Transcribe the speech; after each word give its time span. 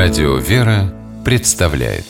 Радио 0.00 0.36
«Вера» 0.36 0.94
представляет. 1.24 2.04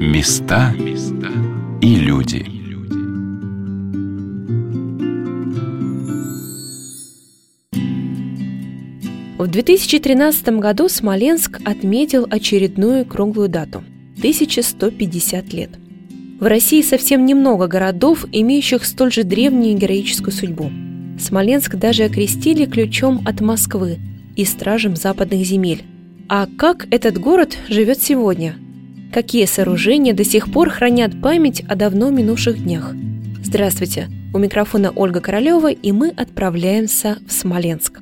Места 0.00 0.74
и 1.80 1.94
люди. 1.94 2.44
В 9.38 9.46
2013 9.46 10.48
году 10.58 10.88
Смоленск 10.88 11.60
отметил 11.64 12.26
очередную 12.28 13.04
круглую 13.04 13.48
дату– 13.48 13.84
1150 14.18 15.52
лет. 15.52 15.70
В 16.40 16.46
России 16.46 16.82
совсем 16.82 17.26
немного 17.26 17.68
городов, 17.68 18.24
имеющих 18.32 18.86
столь 18.86 19.12
же 19.12 19.22
древнюю 19.22 19.78
героическую 19.78 20.32
судьбу– 20.32 20.72
Смоленск 21.18 21.76
даже 21.76 22.02
окрестили 22.02 22.66
ключом 22.66 23.22
от 23.24 23.40
Москвы 23.40 23.98
и 24.36 24.44
стражем 24.44 24.94
западных 24.94 25.44
земель. 25.44 25.84
А 26.28 26.46
как 26.58 26.86
этот 26.90 27.18
город 27.18 27.58
живет 27.68 28.00
сегодня? 28.00 28.56
Какие 29.12 29.46
сооружения 29.46 30.14
до 30.14 30.24
сих 30.24 30.52
пор 30.52 30.70
хранят 30.70 31.20
память 31.20 31.64
о 31.68 31.74
давно 31.74 32.10
минувших 32.10 32.62
днях? 32.62 32.94
Здравствуйте! 33.42 34.08
У 34.34 34.38
микрофона 34.38 34.92
Ольга 34.94 35.20
Королева, 35.20 35.70
и 35.70 35.92
мы 35.92 36.10
отправляемся 36.10 37.18
в 37.26 37.32
Смоленск. 37.32 38.00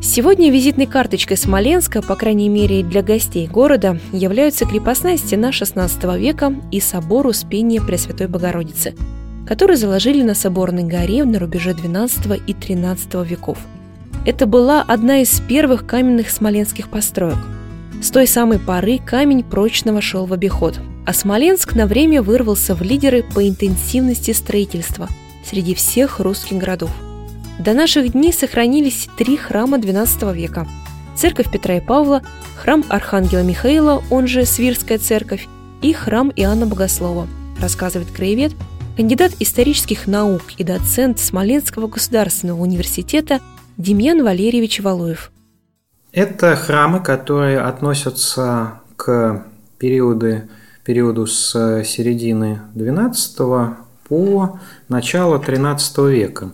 Сегодня 0.00 0.50
визитной 0.50 0.86
карточкой 0.86 1.36
Смоленска, 1.36 2.02
по 2.02 2.14
крайней 2.14 2.48
мере 2.48 2.82
для 2.82 3.02
гостей 3.02 3.46
города, 3.46 3.98
являются 4.12 4.64
крепостная 4.64 5.16
стена 5.16 5.50
XVI 5.50 6.18
века 6.18 6.54
и 6.70 6.80
собор 6.80 7.26
Успения 7.26 7.80
Пресвятой 7.80 8.28
Богородицы– 8.28 8.94
который 9.48 9.76
заложили 9.76 10.22
на 10.22 10.34
Соборной 10.34 10.82
горе 10.82 11.24
на 11.24 11.38
рубеже 11.38 11.70
XII 11.70 12.38
и 12.46 12.52
XIII 12.52 13.26
веков. 13.26 13.56
Это 14.24 14.46
была 14.46 14.82
одна 14.82 15.22
из 15.22 15.40
первых 15.40 15.86
каменных 15.86 16.30
смоленских 16.30 16.88
построек. 16.88 17.38
С 18.02 18.10
той 18.10 18.26
самой 18.26 18.58
поры 18.58 18.98
камень 18.98 19.42
прочно 19.42 19.92
вошел 19.92 20.26
в 20.26 20.32
обиход, 20.32 20.78
а 21.06 21.12
Смоленск 21.12 21.74
на 21.74 21.86
время 21.86 22.22
вырвался 22.22 22.74
в 22.74 22.82
лидеры 22.82 23.22
по 23.22 23.48
интенсивности 23.48 24.32
строительства 24.32 25.08
среди 25.44 25.74
всех 25.74 26.20
русских 26.20 26.58
городов. 26.58 26.90
До 27.58 27.72
наших 27.74 28.12
дней 28.12 28.32
сохранились 28.32 29.08
три 29.16 29.36
храма 29.36 29.78
XII 29.78 30.34
века– 30.34 30.68
церковь 31.18 31.50
Петра 31.50 31.76
и 31.76 31.80
Павла, 31.80 32.22
храм 32.56 32.84
Архангела 32.88 33.42
Михаила, 33.42 34.02
он 34.08 34.28
же 34.28 34.44
Свирская 34.44 34.98
церковь, 34.98 35.48
и 35.82 35.92
храм 35.92 36.32
Иоанна 36.34 36.66
Богослова, 36.66 37.26
рассказывает 37.60 38.10
краевед 38.10 38.52
кандидат 38.96 39.32
исторических 39.40 40.06
наук 40.06 40.42
и 40.56 40.64
доцент 40.64 41.18
Смоленского 41.18 41.88
государственного 41.88 42.60
университета 42.60 43.40
Демьян 43.78 44.22
Валерьевич 44.22 44.80
Валуев. 44.80 45.30
Это 46.12 46.56
храмы, 46.56 47.00
которые 47.00 47.60
относятся 47.60 48.80
к 48.96 49.44
периоду, 49.78 50.42
периоду 50.84 51.26
с 51.26 51.84
середины 51.84 52.60
XII 52.74 53.76
по 54.08 54.58
начало 54.88 55.38
XIII 55.38 56.10
века. 56.10 56.50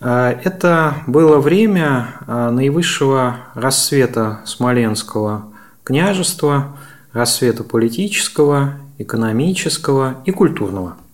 Это 0.00 0.94
было 1.06 1.38
время 1.38 2.14
наивысшего 2.28 3.36
рассвета 3.54 4.40
Смоленского 4.46 5.52
княжества, 5.82 6.78
рассвета 7.12 7.64
политического, 7.64 8.74
экономического 8.98 10.22
и 10.24 10.30
культурного– 10.30 10.96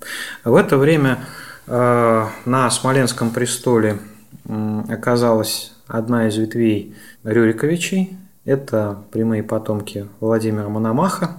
в 0.44 0.54
это 0.54 0.76
время 0.76 1.20
э, 1.66 2.26
на 2.44 2.70
Смоленском 2.70 3.30
престоле 3.30 3.98
оказалась 4.46 5.72
одна 5.86 6.28
из 6.28 6.36
ветвей 6.36 6.94
Рюриковичей. 7.22 8.16
Это 8.44 8.98
прямые 9.10 9.42
потомки 9.42 10.06
Владимира 10.20 10.68
Мономаха. 10.68 11.36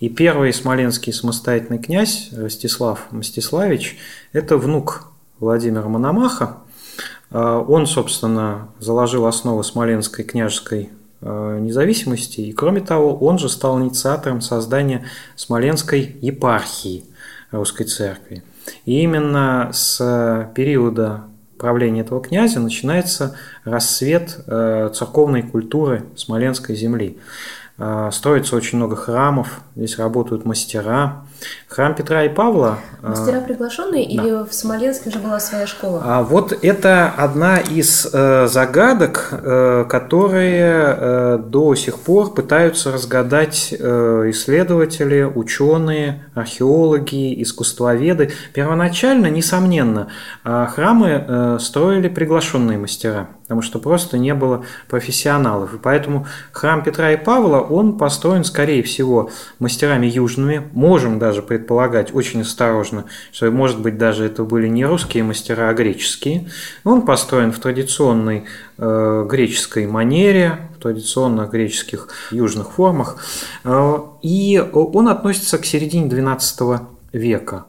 И 0.00 0.08
первый 0.08 0.52
смоленский 0.52 1.12
самостоятельный 1.12 1.78
князь 1.78 2.30
Ростислав 2.32 3.06
Мстиславич– 3.10 3.98
это 4.32 4.56
внук 4.56 5.12
Владимира 5.40 5.88
Мономаха. 5.88 6.58
Э, 7.30 7.62
он, 7.68 7.86
собственно, 7.86 8.68
заложил 8.78 9.26
основы 9.26 9.62
смоленской 9.62 10.24
княжеской 10.24 10.88
э, 11.20 11.58
независимости. 11.60 12.40
И, 12.40 12.52
кроме 12.52 12.80
того, 12.80 13.14
он 13.16 13.38
же 13.38 13.50
стал 13.50 13.78
инициатором 13.80 14.40
создания 14.40 15.04
Смоленской 15.36 16.16
епархии– 16.22 17.04
русской 17.50 17.84
церкви. 17.84 18.42
И 18.84 19.02
именно 19.02 19.70
с 19.72 20.50
периода 20.54 21.24
правления 21.58 22.00
этого 22.00 22.22
князя 22.22 22.60
начинается 22.60 23.36
рассвет 23.64 24.38
э, 24.46 24.90
церковной 24.94 25.42
культуры 25.42 26.04
Смоленской 26.16 26.74
земли. 26.74 27.18
Э, 27.76 28.10
строится 28.12 28.56
очень 28.56 28.78
много 28.78 28.96
храмов, 28.96 29.60
здесь 29.76 29.98
работают 29.98 30.44
мастера. 30.44 31.24
Храм 31.68 31.94
Петра 31.94 32.24
и 32.24 32.28
Павла. 32.28 32.78
Э, 33.02 33.08
мастера 33.08 33.40
приглашенные 33.40 34.04
да. 34.04 34.10
или 34.10 34.48
в 34.48 34.52
Смоленске 34.52 35.10
уже 35.10 35.18
была 35.18 35.40
своя 35.40 35.66
школа? 35.66 36.02
А 36.04 36.22
вот 36.22 36.52
это 36.62 37.12
одна 37.16 37.58
из 37.58 38.02
загадок, 38.02 39.28
которые 39.88 41.38
до 41.38 41.74
сих 41.74 41.98
пор 41.98 42.34
пытаются 42.34 42.92
разгадать 42.92 43.72
исследователи, 43.72 45.22
ученые, 45.22 46.24
археологи, 46.34 47.42
искусствоведы. 47.42 48.32
Первоначально, 48.54 49.26
несомненно, 49.26 50.08
храмы 50.42 51.58
строили 51.60 52.08
приглашенные 52.08 52.78
мастера 52.78 53.28
потому 53.48 53.62
что 53.62 53.78
просто 53.78 54.18
не 54.18 54.34
было 54.34 54.66
профессионалов. 54.88 55.72
И 55.72 55.78
поэтому 55.78 56.26
храм 56.52 56.82
Петра 56.82 57.12
и 57.12 57.16
Павла, 57.16 57.60
он 57.60 57.96
построен, 57.96 58.44
скорее 58.44 58.82
всего, 58.82 59.30
мастерами 59.58 60.06
южными. 60.06 60.68
Можем 60.72 61.18
даже 61.18 61.27
предполагать 61.42 62.14
очень 62.14 62.42
осторожно, 62.42 63.04
что, 63.32 63.50
может 63.50 63.80
быть, 63.80 63.98
даже 63.98 64.24
это 64.24 64.44
были 64.44 64.68
не 64.68 64.84
русские 64.84 65.24
мастера, 65.24 65.68
а 65.68 65.74
греческие. 65.74 66.48
Он 66.84 67.02
построен 67.02 67.52
в 67.52 67.58
традиционной 67.58 68.44
э, 68.78 69.26
греческой 69.28 69.86
манере, 69.86 70.70
в 70.76 70.82
традиционных 70.82 71.50
греческих 71.50 72.08
южных 72.30 72.72
формах. 72.72 73.16
Э, 73.64 73.98
и 74.22 74.62
он 74.72 75.08
относится 75.08 75.58
к 75.58 75.64
середине 75.64 76.08
XII 76.08 76.80
века. 77.12 77.66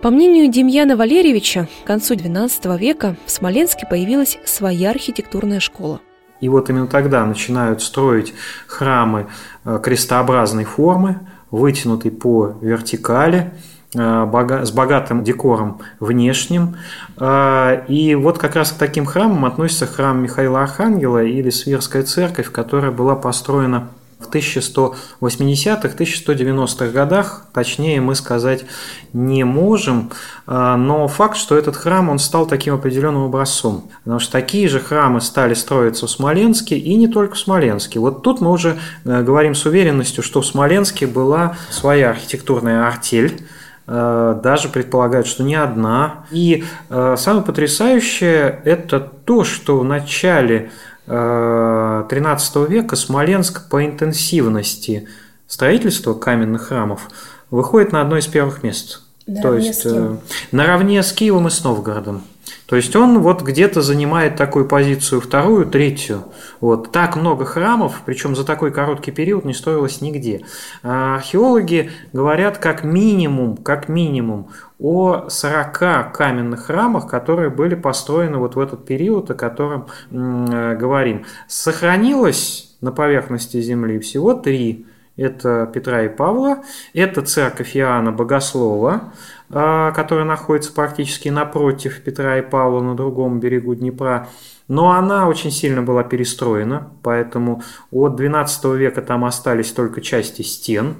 По 0.00 0.10
мнению 0.10 0.48
Демьяна 0.48 0.96
Валерьевича, 0.96 1.68
к 1.82 1.86
концу 1.86 2.14
XII 2.14 2.78
века 2.78 3.16
в 3.26 3.30
Смоленске 3.30 3.84
появилась 3.84 4.38
своя 4.44 4.90
архитектурная 4.90 5.58
школа. 5.58 6.00
И 6.40 6.48
вот 6.48 6.70
именно 6.70 6.86
тогда 6.86 7.26
начинают 7.26 7.82
строить 7.82 8.32
храмы 8.68 9.26
э, 9.64 9.80
крестообразной 9.82 10.64
формы, 10.64 11.18
вытянутой 11.50 12.10
по 12.10 12.54
вертикали, 12.60 13.52
э, 13.94 14.64
с 14.64 14.70
богатым 14.70 15.24
декором 15.24 15.80
внешним. 16.00 16.76
Э, 17.18 17.84
и 17.88 18.14
вот 18.14 18.38
как 18.38 18.56
раз 18.56 18.72
к 18.72 18.78
таким 18.78 19.06
храмам 19.06 19.44
относится 19.44 19.86
храм 19.86 20.22
Михаила 20.22 20.62
Архангела 20.62 21.22
или 21.24 21.50
Свирская 21.50 22.02
церковь, 22.02 22.50
которая 22.50 22.90
была 22.90 23.16
построена 23.16 23.88
в 24.18 24.28
1180-1190-х 24.30 26.88
годах, 26.88 27.44
точнее 27.52 28.00
мы 28.00 28.16
сказать 28.16 28.64
не 29.12 29.44
можем, 29.44 30.10
а, 30.46 30.76
но 30.76 31.08
факт, 31.08 31.36
что 31.36 31.56
этот 31.56 31.76
храм, 31.76 32.08
он 32.10 32.18
стал 32.18 32.46
таким 32.46 32.74
определенным 32.74 33.22
образцом. 33.24 33.88
Потому 34.02 34.18
что 34.18 34.32
такие 34.32 34.66
же 34.68 34.80
храмы 34.80 35.20
стали 35.20 35.52
строиться 35.54 36.06
в 36.06 36.10
Смоленске 36.10 36.76
и 36.76 36.96
не 36.96 37.06
только 37.06 37.36
в 37.36 37.38
Смоленске. 37.38 38.00
Вот 38.00 38.22
тут 38.22 38.40
мы 38.40 38.50
уже 38.50 38.76
э, 39.04 39.22
говорим 39.22 39.54
с 39.54 39.64
уверенностью, 39.66 40.24
что 40.24 40.40
в 40.40 40.46
Смоленске 40.46 41.06
была 41.06 41.56
своя 41.70 42.10
архитектурная 42.10 42.88
артель, 42.88 43.46
э, 43.86 44.40
даже 44.42 44.68
предполагают, 44.68 45.28
что 45.28 45.44
не 45.44 45.54
одна. 45.54 46.24
И 46.32 46.64
э, 46.90 47.14
самое 47.16 47.44
потрясающее– 47.44 48.60
это 48.64 48.98
то, 48.98 49.44
что 49.44 49.78
в 49.78 49.84
начале 49.84 50.72
XIII 51.08 52.68
века 52.68 52.96
Смоленск 52.96 53.68
по 53.68 53.84
интенсивности 53.84 55.08
строительства 55.46 56.14
каменных 56.14 56.68
храмов 56.68 57.08
выходит 57.50 57.92
на 57.92 58.00
одно 58.02 58.18
из 58.18 58.26
первых 58.26 58.62
мест. 58.62 59.02
Наравне 59.26 59.42
То 59.42 59.54
есть 59.54 59.82
э, 59.84 60.16
наравне 60.52 61.02
с 61.02 61.12
Киевом 61.12 61.48
и 61.48 61.50
с 61.50 61.62
Новгородом. 61.62 62.22
То 62.66 62.76
есть 62.76 62.94
он 62.94 63.20
вот 63.20 63.42
где-то 63.42 63.82
занимает 63.82 64.36
такую 64.36 64.66
позицию 64.66 65.20
вторую, 65.20 65.66
третью. 65.66 66.24
Вот 66.60 66.92
так 66.92 67.16
много 67.16 67.44
храмов, 67.44 68.02
причем 68.04 68.36
за 68.36 68.44
такой 68.44 68.70
короткий 68.70 69.10
период 69.10 69.44
не 69.44 69.54
строилось 69.54 70.00
нигде. 70.00 70.42
А 70.82 71.16
археологи 71.16 71.90
говорят 72.12 72.58
как 72.58 72.84
минимум, 72.84 73.56
как 73.56 73.88
минимум 73.88 74.50
о 74.78 75.28
40 75.28 76.12
каменных 76.12 76.66
храмах, 76.66 77.08
которые 77.08 77.50
были 77.50 77.74
построены 77.74 78.38
вот 78.38 78.54
в 78.54 78.60
этот 78.60 78.84
период, 78.84 79.30
о 79.30 79.34
котором 79.34 79.86
э, 80.10 80.76
говорим. 80.78 81.24
Сохранилось 81.48 82.76
на 82.80 82.92
поверхности 82.92 83.60
Земли 83.60 83.98
всего 83.98 84.34
три. 84.34 84.86
Это 85.18 85.68
Петра 85.74 86.04
и 86.04 86.08
Павла, 86.08 86.62
это 86.94 87.22
церковь 87.22 87.76
Иоанна 87.76 88.12
Богослова, 88.12 89.12
которая 89.50 90.24
находится 90.24 90.72
практически 90.72 91.28
напротив 91.28 92.00
Петра 92.02 92.38
и 92.38 92.42
Павла 92.42 92.80
на 92.80 92.94
другом 92.94 93.40
берегу 93.40 93.74
Днепра. 93.74 94.28
Но 94.68 94.92
она 94.92 95.26
очень 95.26 95.50
сильно 95.50 95.80
была 95.82 96.04
перестроена, 96.04 96.92
поэтому 97.02 97.62
от 97.90 98.20
XII 98.20 98.76
века 98.76 99.00
там 99.00 99.24
остались 99.24 99.72
только 99.72 100.02
части 100.02 100.42
стен. 100.42 100.94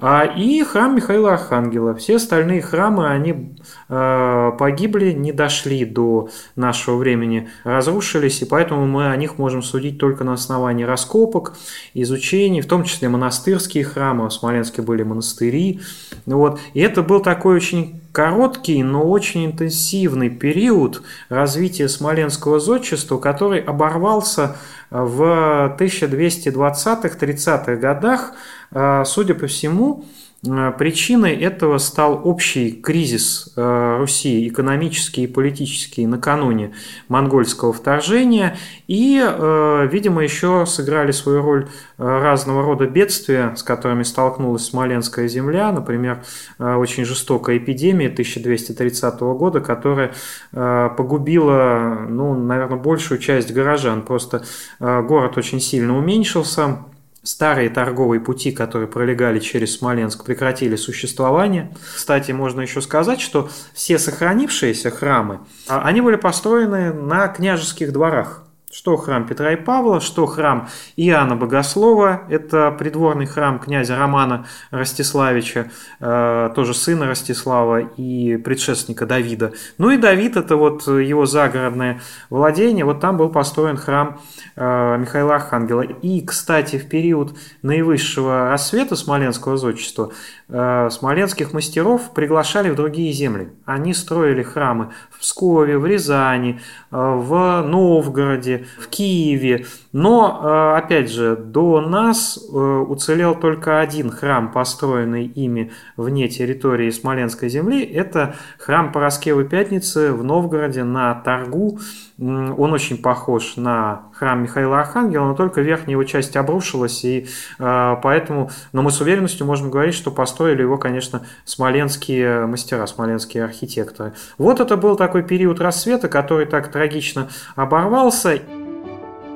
А, 0.00 0.24
и 0.24 0.62
храм 0.64 0.96
Михаила 0.96 1.34
Архангела. 1.34 1.94
Все 1.94 2.16
остальные 2.16 2.60
храмы, 2.60 3.06
они 3.08 3.56
а, 3.60 3.63
погибли, 3.88 5.12
не 5.12 5.32
дошли 5.32 5.84
до 5.84 6.28
нашего 6.56 6.96
времени, 6.96 7.48
разрушились, 7.64 8.42
и 8.42 8.44
поэтому 8.44 8.86
мы 8.86 9.10
о 9.10 9.16
них 9.16 9.38
можем 9.38 9.62
судить 9.62 9.98
только 9.98 10.24
на 10.24 10.32
основании 10.34 10.84
раскопок, 10.84 11.54
изучений, 11.92 12.60
в 12.60 12.66
том 12.66 12.84
числе 12.84 13.08
монастырские 13.08 13.84
храмы, 13.84 14.28
в 14.28 14.32
Смоленске 14.32 14.82
были 14.82 15.02
монастыри. 15.02 15.80
Вот. 16.26 16.60
И 16.72 16.80
это 16.80 17.02
был 17.02 17.20
такой 17.20 17.56
очень 17.56 18.00
короткий, 18.12 18.82
но 18.82 19.02
очень 19.10 19.46
интенсивный 19.46 20.30
период 20.30 21.02
развития 21.28 21.88
смоленского 21.88 22.60
зодчества, 22.60 23.18
который 23.18 23.60
оборвался 23.60 24.56
в 24.90 25.76
1220-30-х 25.78 27.76
годах, 27.76 28.32
а, 28.70 29.04
судя 29.04 29.34
по 29.34 29.48
всему, 29.48 30.04
Э, 30.33 30.33
причиной 30.78 31.34
этого 31.36 31.78
стал 31.78 32.20
общий 32.24 32.72
кризис 32.72 33.52
э, 33.56 33.96
Руси, 33.98 34.46
экономический 34.48 35.24
и 35.24 35.26
политический, 35.26 36.06
накануне 36.06 36.72
монгольского 37.08 37.72
вторжения. 37.72 38.56
И, 38.86 39.22
э, 39.24 39.88
видимо, 39.90 40.22
еще 40.22 40.66
сыграли 40.66 41.12
свою 41.12 41.42
роль 41.42 41.68
разного 41.96 42.62
рода 42.62 42.86
бедствия, 42.86 43.54
с 43.56 43.62
которыми 43.62 44.02
столкнулась 44.02 44.66
Смоленская 44.66 45.28
земля. 45.28 45.72
Например, 45.72 46.24
очень 46.58 47.04
жестокая 47.04 47.58
эпидемия 47.58 48.08
1230 48.08 49.20
года, 49.20 49.60
которая 49.60 50.12
погубила, 50.50 52.06
ну, 52.08 52.34
наверное, 52.34 52.78
большую 52.78 53.18
часть 53.18 53.52
горожан. 53.52 54.02
Просто 54.02 54.44
город 54.80 55.38
очень 55.38 55.60
сильно 55.60 55.96
уменьшился, 55.96 56.78
Старые 57.24 57.70
торговые 57.70 58.20
пути, 58.20 58.52
которые 58.52 58.86
пролегали 58.86 59.40
через 59.40 59.78
Смоленск, 59.78 60.24
прекратили 60.24 60.76
существование. 60.76 61.74
Кстати, 61.96 62.32
можно 62.32 62.60
еще 62.60 62.82
сказать, 62.82 63.20
что 63.20 63.48
все 63.72 63.98
сохранившиеся 63.98 64.90
храмы, 64.90 65.40
а, 65.66 65.82
они 65.82 66.02
были 66.02 66.16
построены 66.16 66.92
на 66.92 67.28
княжеских 67.28 67.92
дворах. 67.92 68.43
Что 68.74 68.96
храм 68.96 69.24
Петра 69.24 69.52
и 69.52 69.56
Павла, 69.56 70.00
что 70.00 70.26
храм 70.26 70.68
Иоанна 70.96 71.36
Богослова, 71.36 72.22
это 72.28 72.72
придворный 72.76 73.24
храм 73.24 73.60
князя 73.60 73.96
Романа 73.96 74.46
Ростиславича, 74.72 75.70
э, 76.00 76.50
тоже 76.56 76.74
сына 76.74 77.06
Ростислава 77.06 77.82
и 77.96 78.36
предшественника 78.36 79.06
Давида. 79.06 79.52
Ну 79.78 79.90
и 79.90 79.96
Давид, 79.96 80.36
это 80.36 80.56
вот 80.56 80.88
его 80.88 81.24
загородное 81.24 82.00
владение, 82.30 82.84
вот 82.84 82.98
там 82.98 83.16
был 83.16 83.28
построен 83.28 83.76
храм 83.76 84.20
э, 84.56 84.98
Михаила 84.98 85.36
Архангела. 85.36 85.82
И, 85.82 86.20
кстати, 86.22 86.76
в 86.76 86.88
период 86.88 87.38
наивысшего 87.62 88.50
рассвета 88.50 88.96
Смоленского 88.96 89.56
зодчества 89.56 90.10
Э, 90.46 90.90
смоленских 90.90 91.54
мастеров 91.54 92.12
приглашали 92.12 92.68
в 92.68 92.76
другие 92.76 93.12
земли. 93.12 93.48
Они 93.64 93.94
строили 93.94 94.42
храмы 94.42 94.90
в 95.10 95.20
Пскове, 95.20 95.78
в 95.78 95.86
Рязани, 95.86 96.60
в 96.90 97.62
Новгороде, 97.62 98.63
в 98.78 98.88
Киеве. 98.88 99.66
Но, 99.92 100.40
э, 100.42 100.78
опять 100.78 101.10
же, 101.10 101.36
до 101.36 101.80
нас 101.80 102.38
уцелел 102.52 103.34
только 103.34 103.80
один 103.80 104.10
храм, 104.10 104.50
построенный 104.50 105.26
ими 105.26 105.72
вне 105.96 106.28
территории 106.28 106.90
Смоленской 106.90 107.48
земли. 107.48 107.82
Это 107.84 108.34
храм 108.58 108.92
Пороскевой 108.92 109.46
Пятницы 109.48 110.12
в 110.12 110.24
Новгороде 110.24 110.84
на 110.84 111.14
Торгу. 111.14 111.78
Он 112.18 112.72
очень 112.72 112.98
похож 112.98 113.56
на 113.56 114.08
храм 114.14 114.42
Михаила 114.42 114.80
Архангела, 114.80 115.26
но 115.26 115.34
только 115.34 115.60
верхняя 115.60 115.92
его 115.92 116.04
часть 116.04 116.36
обрушилась, 116.36 117.04
и 117.04 117.26
э, 117.58 117.96
поэтому, 118.02 118.50
но 118.72 118.82
мы 118.82 118.90
с 118.90 119.00
уверенностью 119.00 119.46
можем 119.46 119.70
говорить, 119.70 119.94
что 119.94 120.10
построили 120.10 120.62
его, 120.62 120.78
конечно, 120.78 121.26
смоленские 121.44 122.46
мастера, 122.46 122.86
смоленские 122.86 123.44
архитекторы. 123.44 124.12
Вот 124.38 124.60
это 124.60 124.76
был 124.76 124.96
такой 124.96 125.22
период 125.22 125.60
рассвета, 125.60 126.08
который 126.08 126.46
так 126.46 126.70
трагично 126.70 127.28
оборвался. 127.56 128.40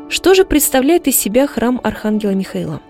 Что 0.08 0.34
же 0.34 0.44
представляет 0.44 1.06
из 1.06 1.18
себя 1.18 1.46
храм 1.46 1.80
Архангела 1.82 2.30
Михаила? 2.30 2.80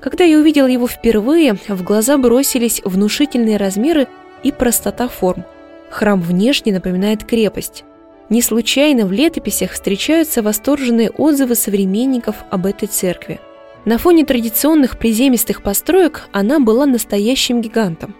Когда 0.00 0.24
я 0.24 0.38
увидел 0.38 0.66
его 0.66 0.88
впервые, 0.88 1.54
в 1.68 1.82
глаза 1.82 2.18
бросились 2.18 2.82
внушительные 2.84 3.56
размеры 3.56 4.08
и 4.42 4.50
простота 4.50 5.08
форм. 5.08 5.44
Храм 5.90 6.20
внешне 6.20 6.72
напоминает 6.72 7.24
крепость. 7.24 7.84
Не 8.28 8.42
случайно 8.42 9.06
в 9.06 9.12
летописях 9.12 9.72
встречаются 9.72 10.42
восторженные 10.42 11.10
отзывы 11.10 11.54
современников 11.54 12.36
об 12.50 12.66
этой 12.66 12.88
церкви. 12.88 13.40
На 13.84 13.98
фоне 13.98 14.24
традиционных 14.24 14.98
приземистых 14.98 15.62
построек 15.62 16.28
она 16.32 16.60
была 16.60 16.86
настоящим 16.86 17.60
гигантом. 17.60 18.14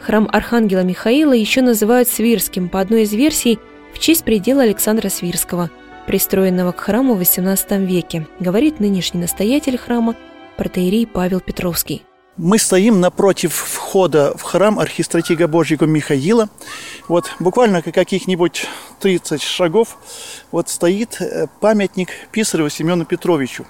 Храм 0.00 0.28
Архангела 0.32 0.80
Михаила 0.80 1.32
еще 1.32 1.62
называют 1.62 2.08
Свирским 2.08 2.68
по 2.68 2.80
одной 2.80 3.02
из 3.02 3.12
версий 3.12 3.58
в 3.92 3.98
честь 3.98 4.24
предела 4.24 4.62
Александра 4.62 5.08
Свирского, 5.10 5.70
пристроенного 6.06 6.72
к 6.72 6.80
храму 6.80 7.14
в 7.14 7.20
XVIII 7.20 7.84
веке, 7.84 8.26
говорит 8.40 8.80
нынешний 8.80 9.20
настоятель 9.20 9.76
храма 9.76 10.16
протеерей 10.56 11.06
Павел 11.06 11.40
Петровский. 11.40 12.02
Мы 12.38 12.58
стоим 12.58 12.98
напротив 12.98 13.52
входа 13.52 14.34
в 14.38 14.40
храм 14.40 14.78
архистратига 14.78 15.48
Божьего 15.48 15.84
Михаила. 15.84 16.48
Вот 17.06 17.30
буквально 17.38 17.82
каких-нибудь 17.82 18.66
30 19.00 19.42
шагов 19.42 19.98
вот 20.50 20.70
стоит 20.70 21.20
э, 21.20 21.46
памятник 21.60 22.08
Писареву 22.30 22.70
Семену 22.70 23.04
Петровичу. 23.04 23.66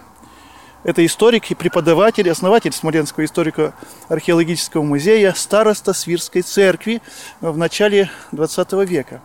Это 0.84 1.04
историк 1.04 1.50
и 1.50 1.56
преподаватель, 1.56 2.30
основатель 2.30 2.72
Смоленского 2.72 3.24
историко-археологического 3.24 4.84
музея, 4.84 5.32
староста 5.32 5.92
Свирской 5.92 6.42
церкви 6.42 7.02
в 7.40 7.56
начале 7.56 8.12
20 8.30 8.72
века. 8.88 9.20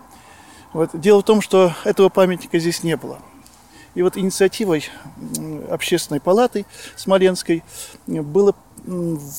Вот. 0.74 0.90
Дело 0.94 1.22
в 1.22 1.26
том, 1.26 1.42
что 1.42 1.76
этого 1.84 2.10
памятника 2.10 2.58
здесь 2.58 2.82
не 2.82 2.98
было. 2.98 3.20
И 3.94 4.02
вот 4.02 4.18
инициативой 4.18 4.90
общественной 5.70 6.22
палаты 6.22 6.66
Смоленской 6.96 7.64
было 8.08 8.56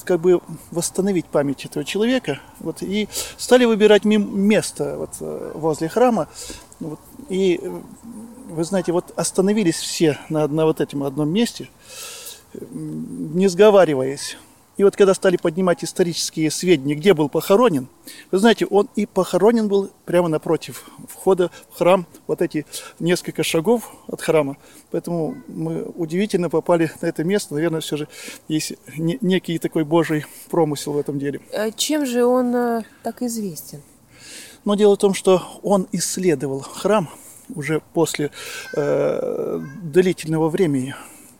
как 0.04 0.20
бы 0.20 0.40
восстановить 0.70 1.26
память 1.26 1.64
этого 1.64 1.84
человека. 1.84 2.40
Вот, 2.60 2.82
и 2.82 3.08
стали 3.36 3.64
выбирать 3.64 4.04
место 4.04 4.96
вот, 4.98 5.10
э, 5.20 5.52
возле 5.54 5.88
храма. 5.88 6.28
Вот, 6.80 7.00
и 7.28 7.60
вы 8.48 8.64
знаете, 8.64 8.92
вот 8.92 9.12
остановились 9.16 9.76
все 9.76 10.18
на, 10.28 10.46
на 10.48 10.64
вот 10.64 10.80
этом 10.80 11.02
одном 11.04 11.30
месте, 11.30 11.68
не 12.70 13.48
сговариваясь. 13.48 14.36
И 14.78 14.84
вот 14.84 14.94
когда 14.96 15.12
стали 15.12 15.36
поднимать 15.36 15.82
исторические 15.82 16.52
сведения, 16.52 16.94
где 16.94 17.12
был 17.12 17.28
похоронен, 17.28 17.88
вы 18.30 18.38
знаете, 18.38 18.64
он 18.64 18.88
и 18.94 19.06
похоронен 19.06 19.66
был 19.66 19.90
прямо 20.06 20.28
напротив 20.28 20.88
входа 21.08 21.50
в 21.70 21.78
храм, 21.78 22.06
вот 22.28 22.40
эти 22.42 22.64
несколько 23.00 23.42
шагов 23.42 23.92
от 24.06 24.22
храма. 24.22 24.56
Поэтому 24.92 25.36
мы 25.48 25.82
удивительно 25.82 26.48
попали 26.48 26.90
на 27.02 27.06
это 27.06 27.24
место. 27.24 27.54
Наверное, 27.54 27.80
все 27.80 27.96
же 27.96 28.08
есть 28.46 28.74
некий 28.96 29.58
такой 29.58 29.84
божий 29.84 30.24
промысел 30.48 30.92
в 30.92 30.98
этом 30.98 31.18
деле. 31.18 31.40
А 31.52 31.72
чем 31.72 32.06
же 32.06 32.24
он 32.24 32.54
э, 32.54 32.82
так 33.02 33.22
известен? 33.22 33.82
Но 34.64 34.76
дело 34.76 34.94
в 34.94 34.98
том, 34.98 35.12
что 35.12 35.42
он 35.64 35.88
исследовал 35.90 36.60
храм 36.60 37.10
уже 37.52 37.82
после 37.94 38.30
э, 38.76 39.60
длительного 39.82 40.48
времени 40.48 40.94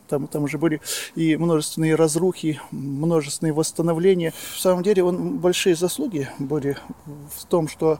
там, 0.09 0.27
там 0.27 0.43
уже 0.43 0.57
были 0.57 0.81
и 1.15 1.37
множественные 1.37 1.95
разрухи, 1.95 2.59
множественные 2.71 3.53
восстановления. 3.53 4.33
В 4.55 4.59
самом 4.59 4.83
деле 4.83 5.03
он 5.03 5.37
большие 5.37 5.75
заслуги 5.75 6.29
были 6.39 6.77
в 7.05 7.45
том, 7.45 7.67
что 7.67 7.99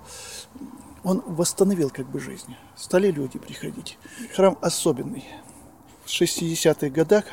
он 1.04 1.24
восстановил 1.26 1.90
как 1.90 2.10
бы 2.10 2.20
жизнь. 2.20 2.56
Стали 2.76 3.12
люди 3.12 3.40
приходить. 3.40 3.98
Храм 4.36 4.58
особенный. 4.62 5.24
В 6.04 6.10
60-х 6.10 6.90
годах 6.90 7.26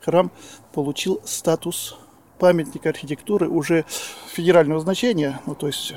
храм 0.00 0.30
получил 0.72 1.20
статус 1.24 1.96
памятника 2.38 2.88
архитектуры 2.88 3.48
уже 3.48 3.84
федерального 4.32 4.80
значения, 4.80 5.40
ну 5.46 5.54
то 5.54 5.68
есть 5.68 5.94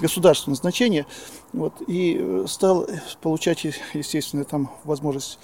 государственного 0.00 0.56
значения, 0.56 1.06
вот, 1.56 1.82
и 1.86 2.18
э, 2.20 2.44
стал 2.46 2.86
получать, 3.22 3.64
естественно, 3.94 4.44
там 4.44 4.70
возможность, 4.84 5.38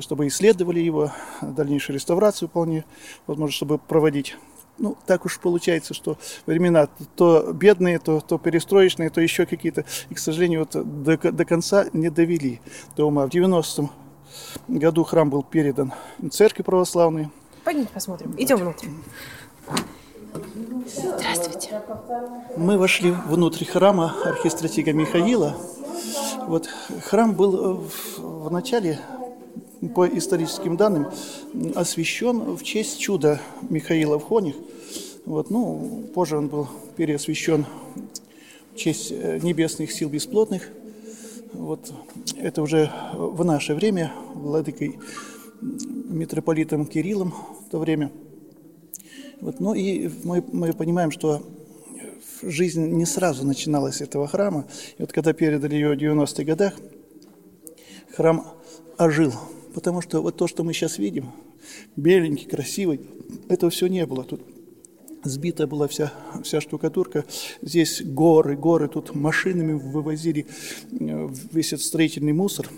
чтобы 0.00 0.26
исследовали 0.26 0.80
его, 0.80 1.12
дальнейшую 1.40 1.94
реставрацию 1.94 2.48
вполне, 2.48 2.84
возможно, 3.26 3.52
чтобы 3.52 3.78
проводить 3.78 4.36
ну, 4.78 4.96
так 5.06 5.26
уж 5.26 5.38
получается, 5.38 5.94
что 5.94 6.18
времена 6.46 6.88
то 7.14 7.52
бедные, 7.52 8.00
то, 8.00 8.20
то 8.20 8.38
перестроечные, 8.38 9.10
то 9.10 9.20
еще 9.20 9.46
какие-то. 9.46 9.84
И, 10.08 10.14
к 10.14 10.18
сожалению, 10.18 10.60
вот 10.60 11.04
до, 11.04 11.16
до 11.30 11.44
конца 11.44 11.86
не 11.92 12.10
довели 12.10 12.60
до 12.96 13.06
ума. 13.06 13.26
В 13.26 13.30
90-м 13.30 13.90
году 14.66 15.04
храм 15.04 15.30
был 15.30 15.44
передан 15.44 15.92
церкви 16.32 16.62
православной. 16.62 17.28
Пойдемте 17.64 17.92
посмотрим. 17.92 18.34
Идем 18.38 18.56
внутрь. 18.56 18.88
Здравствуйте. 20.86 21.82
Мы 22.56 22.78
вошли 22.78 23.10
внутрь 23.10 23.64
храма 23.64 24.14
архистратига 24.24 24.92
Михаила. 24.92 25.56
Вот 26.46 26.68
храм 27.04 27.34
был 27.34 27.76
в, 27.76 28.18
в 28.18 28.50
начале, 28.50 28.98
по 29.94 30.06
историческим 30.06 30.76
данным, 30.76 31.08
освящен 31.74 32.56
в 32.56 32.62
честь 32.62 32.98
чуда 32.98 33.40
Михаила 33.68 34.18
в 34.18 34.24
Хоних. 34.24 34.54
Вот, 35.26 35.50
ну, 35.50 36.04
позже 36.14 36.38
он 36.38 36.48
был 36.48 36.68
переосвящен 36.96 37.66
в 38.72 38.76
честь 38.76 39.12
э, 39.12 39.38
небесных 39.42 39.92
сил 39.92 40.08
бесплотных. 40.08 40.68
Вот 41.52 41.92
это 42.38 42.62
уже 42.62 42.90
в 43.12 43.44
наше 43.44 43.74
время 43.74 44.12
владыкой 44.34 44.98
митрополитом 45.60 46.86
Кириллом 46.86 47.34
в 47.66 47.70
то 47.70 47.78
время. 47.78 48.10
Вот, 49.42 49.58
ну 49.58 49.74
и 49.74 50.08
мы, 50.22 50.44
мы 50.52 50.72
понимаем, 50.72 51.10
что 51.10 51.42
жизнь 52.42 52.86
не 52.92 53.04
сразу 53.04 53.44
начиналась 53.44 54.00
этого 54.00 54.28
храма. 54.28 54.66
И 54.98 55.02
вот 55.02 55.12
когда 55.12 55.32
передали 55.32 55.74
ее 55.74 55.88
в 55.88 55.98
90-х 55.98 56.44
годах, 56.44 56.74
храм 58.14 58.46
ожил. 58.96 59.32
Потому 59.74 60.00
что 60.00 60.22
вот 60.22 60.36
то, 60.36 60.46
что 60.46 60.62
мы 60.62 60.72
сейчас 60.72 60.96
видим, 60.98 61.32
беленький, 61.96 62.46
красивый, 62.46 63.00
этого 63.48 63.70
все 63.70 63.88
не 63.88 64.06
было. 64.06 64.22
Тут 64.22 64.42
сбита 65.24 65.66
была 65.66 65.88
вся, 65.88 66.12
вся 66.44 66.60
штукатурка. 66.60 67.24
Здесь 67.62 68.00
горы, 68.00 68.56
горы, 68.56 68.86
тут 68.86 69.12
машинами 69.12 69.72
вывозили 69.72 70.46
э, 70.92 71.28
весь 71.50 71.72
этот 71.72 71.84
строительный 71.84 72.32
мусор. 72.32 72.68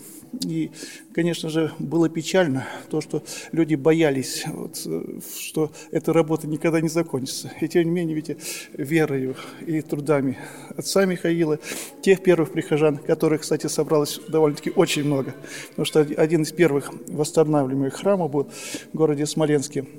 И, 0.43 0.71
конечно 1.15 1.49
же, 1.49 1.73
было 1.79 2.09
печально 2.09 2.67
то, 2.91 3.01
что 3.01 3.23
люди 3.53 3.75
боялись, 3.75 4.45
вот, 4.47 4.83
э, 4.87 5.21
что 5.39 5.71
эта 5.91 6.13
работа 6.13 6.47
никогда 6.47 6.81
не 6.81 6.89
закончится. 6.89 7.53
И 7.61 7.69
тем 7.69 7.85
не 7.85 7.91
менее, 7.91 8.15
видите, 8.15 8.37
верою 8.73 9.37
и 9.67 9.81
трудами 9.81 10.39
отца 10.77 11.05
Михаила, 11.05 11.59
тех 12.03 12.23
первых 12.23 12.53
прихожан, 12.53 12.99
которых, 12.99 13.43
кстати, 13.43 13.67
собралось 13.67 14.21
довольно-таки 14.29 14.71
очень 14.71 15.05
много. 15.05 15.35
Потому 15.71 15.87
что 15.87 16.01
один 16.01 16.43
из 16.43 16.53
первых 16.53 16.93
восстанавливаемых 17.09 17.95
храмов 17.95 18.31
был 18.31 18.49
в 18.93 18.97
городе 18.97 19.27
Смоленске– 19.27 19.87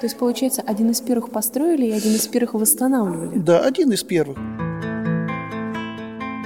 то 0.00 0.04
есть, 0.04 0.18
получается, 0.18 0.62
один 0.66 0.90
из 0.90 1.00
первых 1.00 1.30
построили 1.30 1.86
и 1.86 1.92
один 1.92 2.14
из 2.14 2.26
первых 2.28 2.52
восстанавливали? 2.52 3.38
Да, 3.38 3.60
один 3.60 3.92
из 3.92 4.02
первых. 4.02 4.36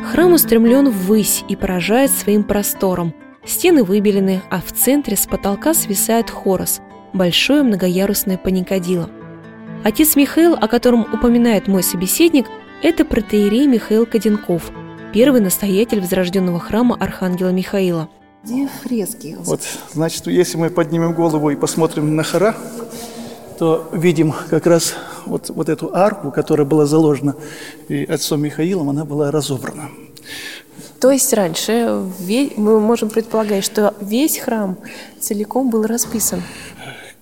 Храм 0.04 0.32
устремлен 0.32 0.90
ввысь 0.90 1.44
и 1.48 1.56
поражает 1.56 2.10
своим 2.10 2.44
простором. 2.44 3.14
Стены 3.44 3.84
выбелены, 3.84 4.42
а 4.50 4.60
в 4.60 4.72
центре 4.72 5.16
с 5.16 5.26
потолка 5.26 5.74
свисает 5.74 6.30
хорос– 6.30 6.80
большое 7.12 7.62
многоярусное 7.62 8.38
паникадило. 8.38 9.10
Отец 9.84 10.16
Михаил, 10.16 10.54
о 10.54 10.68
котором 10.68 11.02
упоминает 11.12 11.68
мой 11.68 11.82
собеседник, 11.82 12.46
это 12.82 13.04
протеерей 13.04 13.66
Михаил 13.66 14.06
Каденков, 14.06 14.70
первый 15.12 15.40
настоятель 15.40 16.00
возрожденного 16.00 16.60
храма 16.60 16.96
Архангела 16.98 17.50
Михаила. 17.50 18.08
Где 18.44 18.68
фрески? 18.82 19.36
Вот, 19.40 19.60
значит, 19.92 20.26
если 20.26 20.56
мы 20.56 20.70
поднимем 20.70 21.14
голову 21.14 21.50
и 21.50 21.56
посмотрим 21.56 22.16
на 22.16 22.24
хора, 22.24 22.56
то 23.60 23.90
видим 23.92 24.32
как 24.48 24.66
раз 24.66 24.94
вот, 25.26 25.50
вот 25.50 25.68
эту 25.68 25.94
арку, 25.94 26.30
которая 26.30 26.66
была 26.66 26.86
заложена 26.86 27.36
и 27.88 28.04
отцом 28.04 28.40
Михаилом, 28.40 28.88
она 28.88 29.04
была 29.04 29.30
разобрана. 29.30 29.90
То 30.98 31.10
есть 31.10 31.30
раньше 31.34 32.06
мы 32.56 32.80
можем 32.80 33.10
предполагать, 33.10 33.62
что 33.62 33.94
весь 34.00 34.38
храм 34.38 34.78
целиком 35.20 35.68
был 35.68 35.82
расписан? 35.82 36.42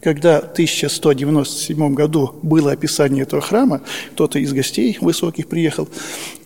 Когда 0.01 0.41
в 0.41 0.53
1197 0.53 1.95
году 1.95 2.37
было 2.45 2.71
описание 2.71 3.25
этого 3.25 3.43
храма, 3.43 3.81
кто-то 4.13 4.39
из 4.39 4.53
гостей 4.53 4.97
высоких 5.01 5.49
приехал, 5.49 5.89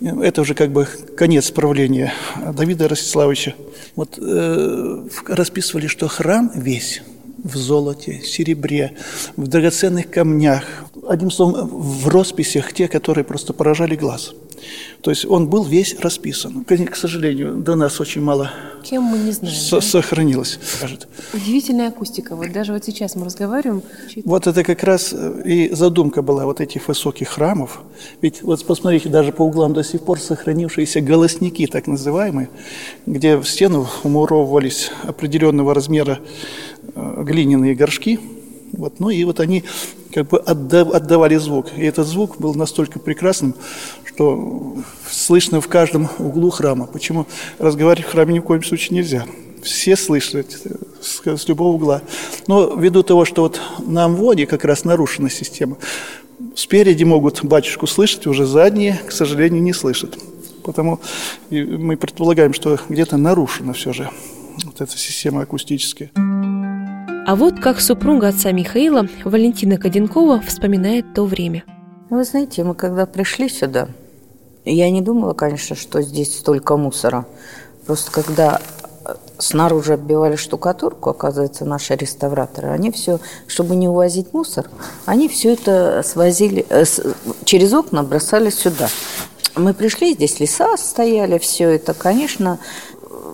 это 0.00 0.40
уже 0.40 0.54
как 0.54 0.72
бы 0.72 0.88
конец 1.18 1.50
правления 1.50 2.14
Давида 2.54 2.88
Ростиславовича. 2.88 3.52
Вот 3.94 4.18
э, 4.18 5.06
расписывали, 5.28 5.86
что 5.86 6.08
храм 6.08 6.50
весь 6.54 7.02
в 7.42 7.56
золоте, 7.56 8.20
серебре, 8.24 8.96
в 9.36 9.46
драгоценных 9.46 10.10
камнях. 10.10 10.64
Одним 11.08 11.30
словом, 11.30 11.68
в 11.68 12.08
росписях 12.08 12.72
те, 12.72 12.88
которые 12.88 13.24
просто 13.24 13.52
поражали 13.52 13.96
глаз. 13.96 14.34
То 15.00 15.10
есть 15.10 15.24
он 15.26 15.48
был 15.48 15.64
весь 15.64 15.98
расписан. 15.98 16.64
К 16.64 16.96
сожалению, 16.96 17.56
до 17.56 17.74
нас 17.74 18.00
очень 18.00 18.22
мало 18.22 18.50
Кем 18.84 19.02
мы 19.02 19.18
не 19.18 19.32
знаем, 19.32 19.54
со- 19.54 19.76
да? 19.76 19.82
сохранилось. 19.82 20.58
Скажет. 20.64 21.08
Удивительная 21.32 21.88
акустика. 21.88 22.36
Вот 22.36 22.52
даже 22.52 22.72
вот 22.72 22.84
сейчас 22.84 23.16
мы 23.16 23.24
разговариваем. 23.24 23.82
Вот 24.24 24.46
это 24.46 24.62
как 24.62 24.82
раз 24.84 25.12
э, 25.12 25.42
и 25.44 25.74
задумка 25.74 26.22
была 26.22 26.44
вот 26.44 26.60
этих 26.60 26.86
высоких 26.88 27.28
храмов. 27.28 27.80
Ведь 28.20 28.42
вот 28.42 28.64
посмотрите, 28.64 29.08
даже 29.08 29.32
по 29.32 29.42
углам 29.42 29.72
до 29.72 29.82
сих 29.82 30.02
пор 30.02 30.20
сохранившиеся 30.20 31.00
голосники, 31.00 31.66
так 31.66 31.86
называемые, 31.88 32.48
где 33.06 33.36
в 33.36 33.44
стену 33.44 33.88
умуровывались 34.04 34.90
определенного 35.02 35.74
размера 35.74 36.20
глиняные 36.94 37.74
горшки. 37.74 38.18
Вот, 38.72 39.00
ну 39.00 39.10
и 39.10 39.22
вот 39.24 39.40
они 39.40 39.64
как 40.12 40.28
бы 40.28 40.38
отдавали 40.38 41.36
звук. 41.36 41.66
И 41.76 41.84
этот 41.84 42.06
звук 42.06 42.38
был 42.38 42.54
настолько 42.54 42.98
прекрасным, 42.98 43.54
что 44.04 44.76
слышно 45.10 45.60
в 45.60 45.68
каждом 45.68 46.08
углу 46.18 46.50
храма. 46.50 46.86
Почему 46.86 47.26
разговаривать 47.58 48.08
в 48.08 48.12
храме 48.12 48.34
ни 48.34 48.38
в 48.38 48.42
коем 48.44 48.62
случае 48.62 48.98
нельзя? 48.98 49.26
Все 49.62 49.96
слышат 49.96 50.58
с, 51.00 51.22
с 51.24 51.48
любого 51.48 51.74
угла. 51.74 52.02
Но 52.46 52.74
ввиду 52.74 53.02
того, 53.02 53.24
что 53.24 53.42
вот 53.42 53.60
на 53.86 54.04
Амвоне 54.04 54.46
как 54.46 54.64
раз 54.64 54.84
нарушена 54.84 55.30
система, 55.30 55.76
спереди 56.56 57.04
могут 57.04 57.44
батюшку 57.44 57.86
слышать, 57.86 58.26
уже 58.26 58.44
задние, 58.44 59.00
к 59.06 59.12
сожалению, 59.12 59.62
не 59.62 59.72
слышат. 59.72 60.18
Потому 60.64 61.00
мы 61.50 61.96
предполагаем, 61.96 62.54
что 62.54 62.78
где-то 62.88 63.16
нарушена 63.16 63.72
все 63.72 63.92
же 63.92 64.10
вот 64.64 64.80
эта 64.80 64.96
система 64.96 65.42
акустическая. 65.42 66.10
А 67.24 67.36
вот 67.36 67.60
как 67.60 67.80
супруга 67.80 68.28
отца 68.28 68.50
Михаила, 68.50 69.06
Валентина 69.24 69.78
Каденкова, 69.78 70.40
вспоминает 70.40 71.14
то 71.14 71.24
время. 71.24 71.62
Вы 72.10 72.24
знаете, 72.24 72.64
мы 72.64 72.74
когда 72.74 73.06
пришли 73.06 73.48
сюда, 73.48 73.88
я 74.64 74.90
не 74.90 75.02
думала, 75.02 75.32
конечно, 75.32 75.76
что 75.76 76.02
здесь 76.02 76.36
столько 76.36 76.76
мусора. 76.76 77.26
Просто 77.86 78.10
когда 78.10 78.60
э, 79.04 79.14
снаружи 79.38 79.92
отбивали 79.92 80.34
штукатурку, 80.34 81.10
оказывается, 81.10 81.64
наши 81.64 81.94
реставраторы, 81.94 82.70
они 82.70 82.90
все, 82.90 83.20
чтобы 83.46 83.76
не 83.76 83.86
увозить 83.86 84.34
мусор, 84.34 84.68
они 85.06 85.28
все 85.28 85.52
это 85.52 86.02
свозили, 86.04 86.66
э, 86.68 86.84
через 87.44 87.72
окна 87.72 88.02
бросали 88.02 88.50
сюда. 88.50 88.88
Мы 89.54 89.74
пришли, 89.74 90.14
здесь 90.14 90.40
леса 90.40 90.76
стояли, 90.76 91.38
все 91.38 91.68
это, 91.68 91.94
конечно, 91.94 92.58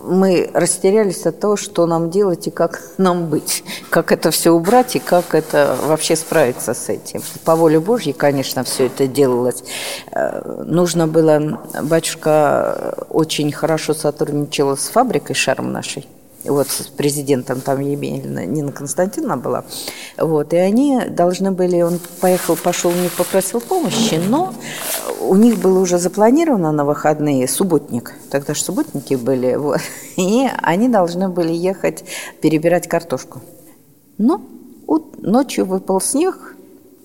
мы 0.09 0.49
растерялись 0.53 1.25
от 1.25 1.39
того, 1.39 1.55
что 1.55 1.85
нам 1.85 2.09
делать 2.09 2.47
и 2.47 2.51
как 2.51 2.81
нам 2.97 3.27
быть, 3.27 3.63
как 3.89 4.11
это 4.11 4.31
все 4.31 4.51
убрать 4.51 4.95
и 4.95 4.99
как 4.99 5.35
это 5.35 5.77
вообще 5.83 6.15
справиться 6.15 6.73
с 6.73 6.89
этим. 6.89 7.21
По 7.45 7.55
воле 7.55 7.79
Божьей, 7.79 8.13
конечно, 8.13 8.63
все 8.63 8.87
это 8.87 9.07
делалось. 9.07 9.63
Э, 10.11 10.63
нужно 10.65 11.07
было, 11.07 11.61
батюшка 11.81 12.95
очень 13.09 13.51
хорошо 13.51 13.93
сотрудничал 13.93 14.75
с 14.75 14.89
фабрикой 14.89 15.35
«Шарм» 15.35 15.71
нашей, 15.71 16.07
вот 16.43 16.67
с 16.69 16.87
президентом 16.87 17.61
там 17.61 17.79
Емельна, 17.79 18.45
Нина 18.45 18.71
Константиновна 18.71 19.37
была, 19.37 19.65
вот, 20.17 20.53
и 20.53 20.57
они 20.57 21.01
должны 21.09 21.51
были, 21.51 21.81
он 21.81 21.99
поехал, 22.21 22.55
пошел 22.55 22.91
у 22.91 23.17
попросил 23.17 23.59
помощи, 23.61 24.15
но 24.15 24.53
у 25.21 25.35
них 25.35 25.57
было 25.59 25.79
уже 25.79 25.97
запланировано 25.97 26.71
на 26.71 26.85
выходные 26.85 27.47
субботник, 27.47 28.13
тогда 28.29 28.53
же 28.53 28.63
субботники 28.63 29.15
были, 29.15 29.55
вот, 29.55 29.81
и 30.15 30.47
они 30.61 30.87
должны 30.87 31.29
были 31.29 31.51
ехать 31.51 32.03
перебирать 32.41 32.87
картошку. 32.87 33.41
Но 34.17 34.41
ночью 35.21 35.65
выпал 35.65 36.01
снег, 36.01 36.55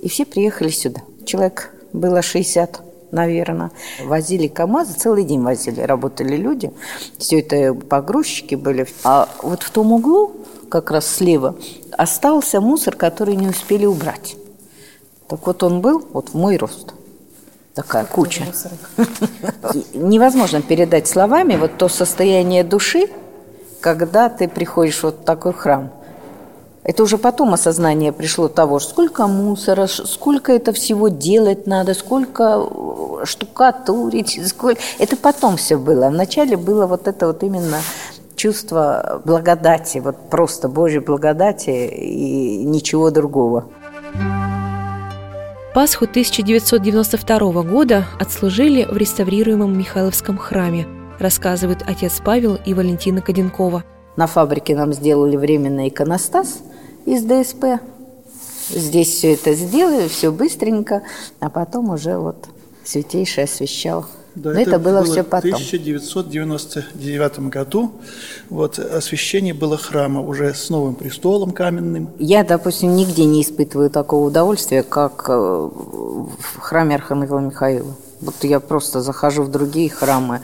и 0.01 0.09
все 0.09 0.25
приехали 0.25 0.69
сюда. 0.69 1.01
Человек 1.25 1.71
было 1.93 2.23
60 2.23 2.81
наверное. 3.15 3.71
Возили 4.05 4.49
КАМАЗы, 4.49 4.95
целый 4.95 5.25
день 5.25 5.43
возили, 5.43 5.81
работали 5.81 6.37
люди. 6.37 6.73
Все 7.19 7.41
это 7.41 7.73
погрузчики 7.75 8.57
были. 8.57 8.87
А 9.05 9.29
вот 9.43 9.63
в 9.63 9.71
том 9.71 9.93
углу, 9.93 10.33
как 10.69 10.91
раз 10.91 11.07
слева, 11.07 11.57
остался 11.93 12.61
мусор, 12.61 12.97
который 12.97 13.37
не 13.37 13.49
успели 13.49 13.87
убрать. 13.87 14.37
Так 15.29 15.47
вот 15.47 15.63
он 15.63 15.81
был, 15.81 16.05
вот 16.13 16.31
в 16.31 16.35
мой 16.35 16.57
рост. 16.57 16.93
Такая 17.75 18.05
куча. 18.05 18.45
Невозможно 19.95 20.63
передать 20.63 21.09
словами 21.09 21.57
вот 21.57 21.77
то 21.79 21.89
состояние 21.89 22.63
души, 22.63 23.09
когда 23.81 24.29
ты 24.29 24.49
приходишь 24.49 25.03
вот 25.03 25.21
в 25.21 25.25
такой 25.25 25.53
храм– 25.53 25.91
это 26.85 27.03
уже 27.03 27.17
потом 27.17 27.55
осознание 27.55 28.13
пришло 28.13 28.49
того, 28.49 28.79
сколько 28.79 29.27
мусора, 29.27 29.87
сколько 29.87 30.53
это 30.53 30.75
всего 30.75 31.09
делать 31.09 31.67
надо, 31.67 31.95
сколько 31.95 32.61
э, 32.61 33.25
штукатурить, 33.25 34.39
сколько... 34.47 34.81
Это 34.99 35.17
потом 35.17 35.57
все 35.57 35.79
было. 35.79 36.11
Вначале 36.11 36.59
было 36.59 36.87
вот 36.87 37.09
это 37.09 37.27
вот 37.27 37.43
именно 37.43 37.79
чувство 38.37 39.23
благодати, 39.25 39.99
вот 39.99 40.29
просто 40.29 40.69
Божьей 40.69 40.99
благодати 40.99 41.71
и 41.71 42.65
ничего 42.65 43.11
другого. 43.11 43.65
Пасху 45.75 46.05
1992 46.05 47.63
года 47.63 48.05
отслужили 48.21 48.85
в 48.85 48.97
реставрируемом 48.97 49.77
Михайловском 49.77 50.37
храме, 50.37 50.87
рассказывают 51.19 51.83
отец 51.87 52.21
Павел 52.23 52.59
и 52.67 52.75
Валентина 52.75 53.23
Каденкова. 53.23 53.85
На 54.17 54.27
фабрике 54.27 54.77
нам 54.77 54.93
сделали 54.93 55.37
временный 55.37 55.89
иконостас 55.89 56.59
из 57.05 57.23
ДСП. 57.25 57.81
Здесь 58.69 59.09
все 59.09 59.35
это 59.35 59.55
сделали, 59.55 60.09
все 60.09 60.33
быстренько, 60.33 61.03
а 61.41 61.51
потом 61.51 61.91
уже 61.91 62.17
вот 62.19 62.49
Святейший 62.85 63.45
освящал. 63.45 64.07
Да, 64.35 64.53
Но 64.53 64.61
это, 64.61 64.71
это 64.71 64.79
было, 64.81 65.01
было 65.01 65.05
все 65.05 65.23
потом. 65.23 65.53
В 65.53 65.55
1999 65.55 67.39
году 67.51 67.93
вот, 68.51 68.79
освящение 68.79 69.55
было 69.55 69.77
храма 69.77 70.21
уже 70.23 70.55
с 70.55 70.71
новым 70.71 70.97
престолом 70.97 71.53
каменным. 71.53 72.11
Я, 72.19 72.43
допустим, 72.43 72.97
нигде 72.97 73.27
не 73.27 73.43
испытываю 73.43 73.91
такого 73.91 74.27
удовольствия, 74.27 74.83
как 74.83 75.27
э, 75.29 75.33
в 75.33 76.59
храме 76.59 76.97
Архангела 76.97 77.39
Михаила. 77.39 77.95
Вот 78.21 78.35
я 78.43 78.59
просто 78.59 79.03
захожу 79.03 79.45
в 79.45 79.51
другие 79.51 79.89
храмы, 79.89 80.41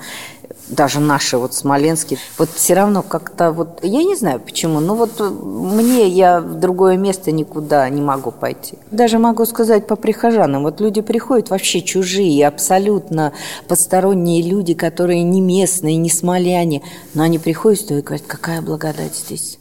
даже 0.71 1.01
наши, 1.01 1.37
вот 1.37 1.55
смоленские, 1.55 2.19
вот 2.39 2.49
все 2.55 2.75
равно 2.75 3.03
как-то 3.03 3.53
вот, 3.53 3.81
я 3.83 4.03
не 4.03 4.15
знаю 4.15 4.41
почему, 4.41 4.81
но 4.81 4.95
вот 4.95 5.21
мне 5.21 6.09
я 6.09 6.41
в 6.41 6.59
другое 6.59 6.97
место 6.97 7.33
никуда 7.33 7.89
не 7.89 8.01
могу 8.01 8.31
пойти. 8.31 8.79
Даже 8.91 9.19
могу 9.19 9.45
сказать 9.45 9.87
по 9.87 9.97
прихожанам, 9.97 10.63
вот 10.63 10.81
люди 10.81 11.01
приходят 11.01 11.51
вообще 11.51 11.83
чужие, 11.83 12.47
абсолютно 12.47 13.33
посторонние 13.69 14.43
люди, 14.43 14.75
которые 14.75 15.23
не 15.23 15.41
местные, 15.41 15.97
не 15.97 16.11
смоляне, 16.11 16.83
но 17.15 17.23
они 17.23 17.39
приходят 17.39 17.91
и 17.91 18.01
говорят, 18.01 18.27
какая 18.27 18.63
благодать 18.63 19.15
здесь. 19.15 19.59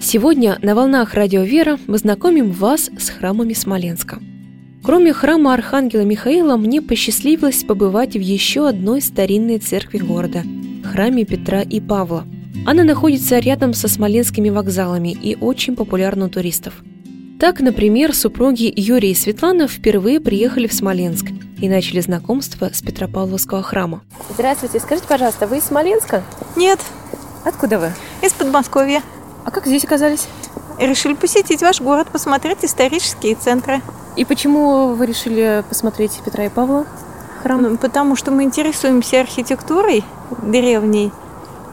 Сегодня 0.00 0.58
на 0.62 0.74
волнах 0.74 1.14
Радио 1.14 1.42
Вера 1.42 1.78
мы 1.86 1.98
знакомим 1.98 2.52
вас 2.52 2.90
с 2.98 3.08
храмами 3.08 3.54
Смоленска– 3.54 4.20
Кроме 4.86 5.12
храма 5.12 5.52
Архангела 5.52 6.02
Михаила, 6.02 6.56
мне 6.56 6.80
посчастливилось 6.80 7.64
побывать 7.64 8.12
в 8.14 8.20
еще 8.20 8.68
одной 8.68 9.02
старинной 9.02 9.58
церкви 9.58 9.98
города– 9.98 10.44
храме 10.92 11.24
Петра 11.24 11.62
и 11.62 11.80
Павла. 11.80 12.24
Она 12.64 12.84
находится 12.84 13.40
рядом 13.40 13.74
со 13.74 13.88
смоленскими 13.88 14.48
вокзалами 14.48 15.08
и 15.08 15.36
очень 15.40 15.74
популярна 15.74 16.26
у 16.26 16.28
туристов. 16.28 16.84
Так, 17.40 17.58
например, 17.58 18.14
супруги 18.14 18.72
Юрий 18.76 19.10
и 19.10 19.14
Светлана 19.16 19.66
впервые 19.66 20.20
приехали 20.20 20.68
в 20.68 20.72
Смоленск 20.72 21.26
и 21.60 21.68
начали 21.68 21.98
знакомство 21.98 22.70
с 22.72 22.80
Петропавловского 22.80 23.64
храма. 23.64 24.02
Здравствуйте, 24.30 24.78
скажите, 24.78 25.08
пожалуйста, 25.08 25.48
вы 25.48 25.58
из 25.58 25.64
Смоленска? 25.64 26.22
Нет. 26.54 26.78
Откуда 27.44 27.80
вы? 27.80 27.92
Из 28.22 28.32
Подмосковья. 28.32 29.02
А 29.44 29.50
как 29.50 29.66
здесь 29.66 29.82
оказались? 29.82 30.28
Решили 30.78 31.14
посетить 31.14 31.62
ваш 31.62 31.80
город, 31.80 32.06
посмотреть 32.12 32.58
исторические 32.62 33.34
центры. 33.34 33.82
И 34.16 34.24
почему 34.24 34.94
вы 34.94 35.06
решили 35.06 35.62
посмотреть 35.68 36.20
Петра 36.24 36.46
и 36.46 36.48
Павла 36.48 36.86
храм? 37.42 37.60
Ну, 37.60 37.76
потому 37.76 38.16
что 38.16 38.30
мы 38.30 38.44
интересуемся 38.44 39.20
архитектурой 39.20 40.04
древней 40.42 41.12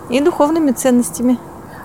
и 0.10 0.20
духовными 0.20 0.72
ценностями. 0.72 1.40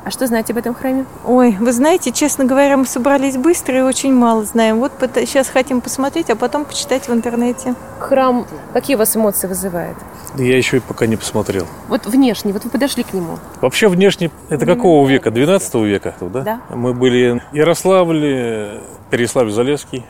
А 0.08 0.10
что 0.10 0.26
знаете 0.26 0.54
об 0.54 0.58
этом 0.58 0.74
храме? 0.74 1.04
Ой, 1.26 1.54
вы 1.60 1.70
знаете, 1.70 2.12
честно 2.12 2.46
говоря, 2.46 2.78
мы 2.78 2.86
собрались 2.86 3.36
быстро 3.36 3.76
и 3.76 3.82
очень 3.82 4.14
мало 4.14 4.42
знаем. 4.46 4.78
Вот 4.78 4.92
сейчас 5.02 5.50
хотим 5.50 5.82
посмотреть, 5.82 6.30
а 6.30 6.34
потом 6.34 6.64
почитать 6.64 7.08
в 7.08 7.12
интернете. 7.12 7.74
Храм, 7.98 8.46
какие 8.72 8.96
у 8.96 8.98
вас 8.98 9.14
эмоции 9.14 9.46
вызывает? 9.46 9.96
Я 10.36 10.56
еще 10.56 10.78
и 10.78 10.80
пока 10.80 11.06
не 11.06 11.16
посмотрел. 11.16 11.66
Вот 11.88 12.06
внешне, 12.06 12.54
вот 12.54 12.64
вы 12.64 12.70
подошли 12.70 13.02
к 13.02 13.12
нему. 13.12 13.38
Вообще 13.60 13.88
внешне, 13.88 14.30
это 14.48 14.64
какого 14.64 15.06
века? 15.06 15.30
12 15.30 15.74
века? 15.74 16.14
Да. 16.22 16.40
да. 16.40 16.60
Мы 16.70 16.94
были 16.94 17.42
Ярославле, 17.52 18.80
Переславль-Залесский, 19.10 20.04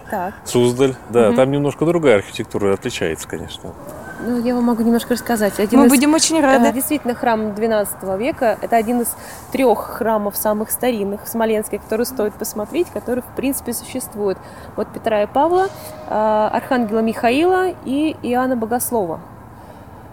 Суздаль. 0.45 0.95
Да, 1.11 1.31
угу. 1.31 1.37
там 1.37 1.51
немножко 1.51 1.85
другая 1.85 2.19
архитектура 2.19 2.73
отличается, 2.73 3.27
конечно. 3.27 3.71
Ну, 4.21 4.41
я 4.41 4.55
вам 4.55 4.65
могу 4.65 4.83
немножко 4.83 5.15
рассказать. 5.15 5.61
Один 5.61 5.81
Мы 5.81 5.87
из, 5.87 5.91
будем 5.91 6.15
очень 6.15 6.41
рады. 6.41 6.67
Э, 6.67 6.73
действительно, 6.73 7.15
храм 7.15 7.55
12 7.55 8.03
века. 8.19 8.59
Это 8.61 8.77
один 8.77 9.03
из 9.03 9.15
трех 9.53 9.79
храмов 9.79 10.37
самых 10.37 10.71
старинных 10.71 11.25
в 11.25 11.29
Смоленске, 11.29 11.79
который 11.79 12.07
стоит 12.07 12.35
посмотреть, 12.35 12.89
который, 12.89 13.23
в 13.23 13.37
принципе, 13.37 13.73
существует. 13.73 14.39
Вот 14.77 14.89
Петра 14.89 15.23
и 15.23 15.27
Павла, 15.27 15.69
э, 16.09 16.49
Архангела 16.53 17.01
Михаила 17.01 17.69
и 17.85 18.17
Иоанна 18.23 18.57
Богослова. 18.57 19.21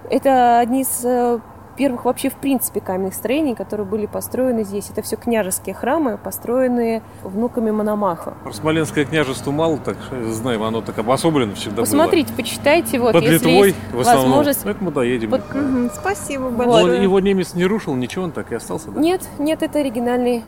Это 0.10 0.60
одни 0.60 0.82
из 0.82 1.02
э, 1.04 1.40
первых 1.76 2.06
вообще 2.06 2.30
в 2.30 2.36
принципе 2.36 2.80
каменных 2.80 3.14
строений, 3.14 3.56
которые 3.56 3.86
были 3.86 4.06
построены 4.06 4.64
здесь. 4.64 4.90
Это 4.90 5.02
все 5.02 5.16
княжеские 5.16 5.76
храмы, 5.76 6.18
построенные 6.18 7.02
внуками 7.24 7.72
Мономаха. 7.72 8.36
Про 8.44 8.54
Смоленское 8.54 9.06
княжество 9.06 9.52
мало, 9.52 9.78
так 9.78 9.98
знаем, 10.28 10.64
оно 10.64 10.82
так 10.82 10.98
обособлено 10.98 11.56
всегда 11.56 11.82
Посмотрите, 11.82 12.30
было. 12.30 12.38
почитайте. 12.38 13.00
Вот, 13.00 13.14
Под 13.14 13.24
если 13.24 13.36
Литвой 13.36 13.68
есть 13.68 13.78
в 13.92 14.00
основном. 14.00 14.26
Возможность... 14.26 14.66
Ну, 14.66 14.72
это 14.72 14.84
мы 14.84 14.92
доедем. 14.92 15.30
Под... 15.32 15.42
Угу, 15.42 15.90
спасибо 15.94 16.50
большое. 16.50 16.98
Он, 16.98 17.02
его 17.02 17.20
немец 17.20 17.54
не 17.54 17.66
рушил, 17.66 17.96
ничего, 17.96 18.26
он 18.26 18.32
так 18.32 18.52
и 18.52 18.56
остался, 18.56 18.92
да? 18.92 19.00
Нет, 19.00 19.22
нет, 19.40 19.62
это 19.64 19.80
оригинальный 19.80 20.44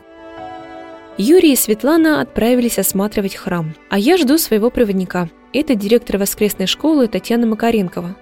Юрий 1.20 1.54
и 1.54 1.56
Светлана 1.56 2.20
отправились 2.20 2.78
осматривать 2.78 3.34
храм, 3.34 3.74
а 3.90 3.98
я 3.98 4.16
жду 4.16 4.38
своего 4.38 4.70
проводника. 4.70 5.28
Это 5.52 5.74
директор 5.74 6.16
воскресной 6.16 6.66
школы 6.66 7.08
Татьяна 7.08 7.44
Макаренкова. 7.46 8.14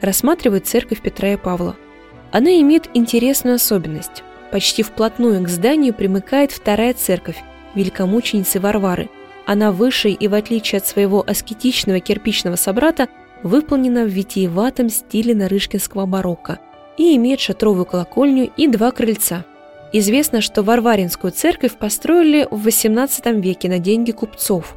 Рассматривает 0.00 0.66
церковь 0.66 1.00
Петра 1.00 1.34
и 1.34 1.36
Павла. 1.36 1.76
Она 2.32 2.58
имеет 2.60 2.88
интересную 2.94 3.56
особенность. 3.56 4.24
Почти 4.50 4.82
вплотную 4.82 5.42
к 5.44 5.48
зданию 5.48 5.94
примыкает 5.94 6.50
вторая 6.50 6.94
церковь 6.94 7.36
великомученицы 7.74 8.58
Варвары. 8.58 9.10
Она 9.46 9.70
выше 9.70 10.10
и, 10.10 10.28
в 10.28 10.34
отличие 10.34 10.78
от 10.78 10.86
своего 10.86 11.22
аскетичного 11.26 12.00
кирпичного 12.00 12.56
собрата, 12.56 13.08
выполнена 13.42 14.04
в 14.04 14.08
витиеватом 14.08 14.88
стиле 14.88 15.34
нарышкинского 15.34 16.06
барокко 16.06 16.58
и 16.96 17.16
имеет 17.16 17.40
шатровую 17.40 17.84
колокольню 17.84 18.50
и 18.56 18.66
два 18.66 18.92
крыльца. 18.92 19.44
Известно, 19.92 20.40
что 20.40 20.62
Варваринскую 20.62 21.32
церковь 21.32 21.76
построили 21.76 22.46
в 22.50 22.66
XVIII 22.66 23.40
веке 23.40 23.68
на 23.68 23.78
деньги 23.78 24.12
купцов. 24.12 24.74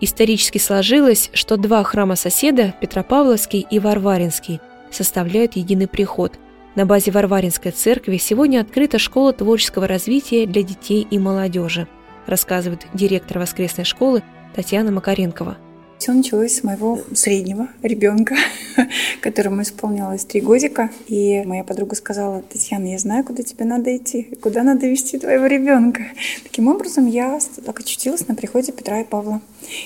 Исторически 0.00 0.58
сложилось, 0.58 1.30
что 1.34 1.56
два 1.56 1.82
храма 1.82 2.16
соседа, 2.16 2.74
Петропавловский 2.80 3.66
и 3.68 3.78
Варваринский, 3.78 4.60
составляют 4.90 5.56
единый 5.56 5.88
приход– 5.88 6.38
на 6.74 6.86
базе 6.86 7.10
Варваринской 7.10 7.70
церкви 7.70 8.16
сегодня 8.16 8.60
открыта 8.60 8.98
школа 8.98 9.32
творческого 9.32 9.86
развития 9.86 10.46
для 10.46 10.62
детей 10.62 11.06
и 11.08 11.18
молодежи, 11.18 11.86
рассказывает 12.26 12.86
директор 12.94 13.38
воскресной 13.38 13.84
школы 13.84 14.22
Татьяна 14.54 14.90
Макаренкова. 14.90 15.56
Все 15.98 16.12
началось 16.12 16.56
с 16.56 16.64
моего 16.64 17.00
среднего 17.14 17.68
ребенка, 17.82 18.34
которому 19.20 19.62
исполнилось 19.62 20.24
три 20.24 20.40
годика. 20.40 20.90
И 21.06 21.42
моя 21.46 21.64
подруга 21.64 21.94
сказала, 21.94 22.42
Татьяна, 22.42 22.88
я 22.90 22.98
знаю, 22.98 23.24
куда 23.24 23.42
тебе 23.42 23.64
надо 23.64 23.96
идти, 23.96 24.36
куда 24.42 24.64
надо 24.64 24.86
вести 24.86 25.18
твоего 25.18 25.46
ребенка. 25.46 26.02
Таким 26.42 26.68
образом, 26.68 27.06
я 27.06 27.38
так 27.64 27.80
очутилась 27.80 28.26
на 28.26 28.34
приходе 28.34 28.72
Петра 28.72 29.00
и 29.00 29.04
Павла. 29.04 29.40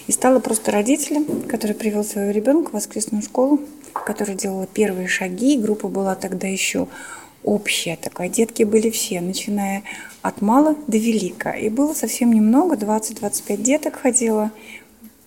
И 0.06 0.12
стала 0.12 0.40
просто 0.40 0.72
родителем, 0.72 1.24
который 1.42 1.76
привел 1.76 2.02
своего 2.02 2.32
ребенка 2.32 2.70
в 2.70 2.74
воскресную 2.74 3.22
школу 3.22 3.60
которая 3.92 4.36
делала 4.36 4.66
первые 4.66 5.08
шаги. 5.08 5.58
Группа 5.58 5.88
была 5.88 6.14
тогда 6.14 6.46
еще 6.46 6.88
общая 7.42 7.96
такая. 7.96 8.28
Детки 8.28 8.62
были 8.62 8.90
все, 8.90 9.20
начиная 9.20 9.82
от 10.22 10.42
мала 10.42 10.76
до 10.86 10.98
велика. 10.98 11.52
И 11.52 11.68
было 11.68 11.94
совсем 11.94 12.32
немного, 12.32 12.76
20-25 12.76 13.56
деток 13.58 14.00
ходило. 14.00 14.50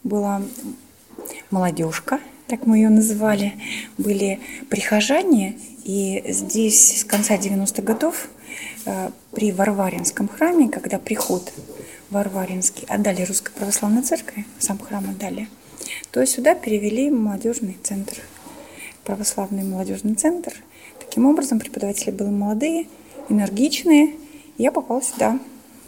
Была 0.04 0.42
молодежка, 1.50 2.20
так 2.48 2.66
мы 2.66 2.78
ее 2.78 2.90
называли. 2.90 3.54
Были 3.98 4.40
прихожане. 4.70 5.58
И 5.84 6.24
здесь 6.28 7.00
с 7.00 7.04
конца 7.04 7.36
90-х 7.36 7.82
годов 7.82 8.28
э, 8.86 9.10
при 9.32 9.52
Варваринском 9.52 10.28
храме, 10.28 10.70
когда 10.70 11.00
приход 11.00 11.52
Варваринский 12.12 12.86
отдали 12.88 13.24
Русской 13.24 13.52
Православной 13.54 14.04
Церкви, 14.04 14.46
сам 14.60 14.78
храм 14.78 15.10
отдали, 15.10 15.48
то 16.12 16.24
сюда 16.26 16.54
перевели 16.54 17.10
молодежный 17.10 17.78
центр 17.82 18.18
православный 19.04 19.64
молодежный 19.64 20.16
центр. 20.16 20.54
Таким 21.00 21.26
образом, 21.26 21.60
преподаватели 21.60 22.12
были 22.12 22.30
молодые, 22.30 22.88
энергичные. 23.30 24.16
И 24.58 24.64
я 24.64 24.72
попала 24.72 25.02
сюда. 25.02 25.40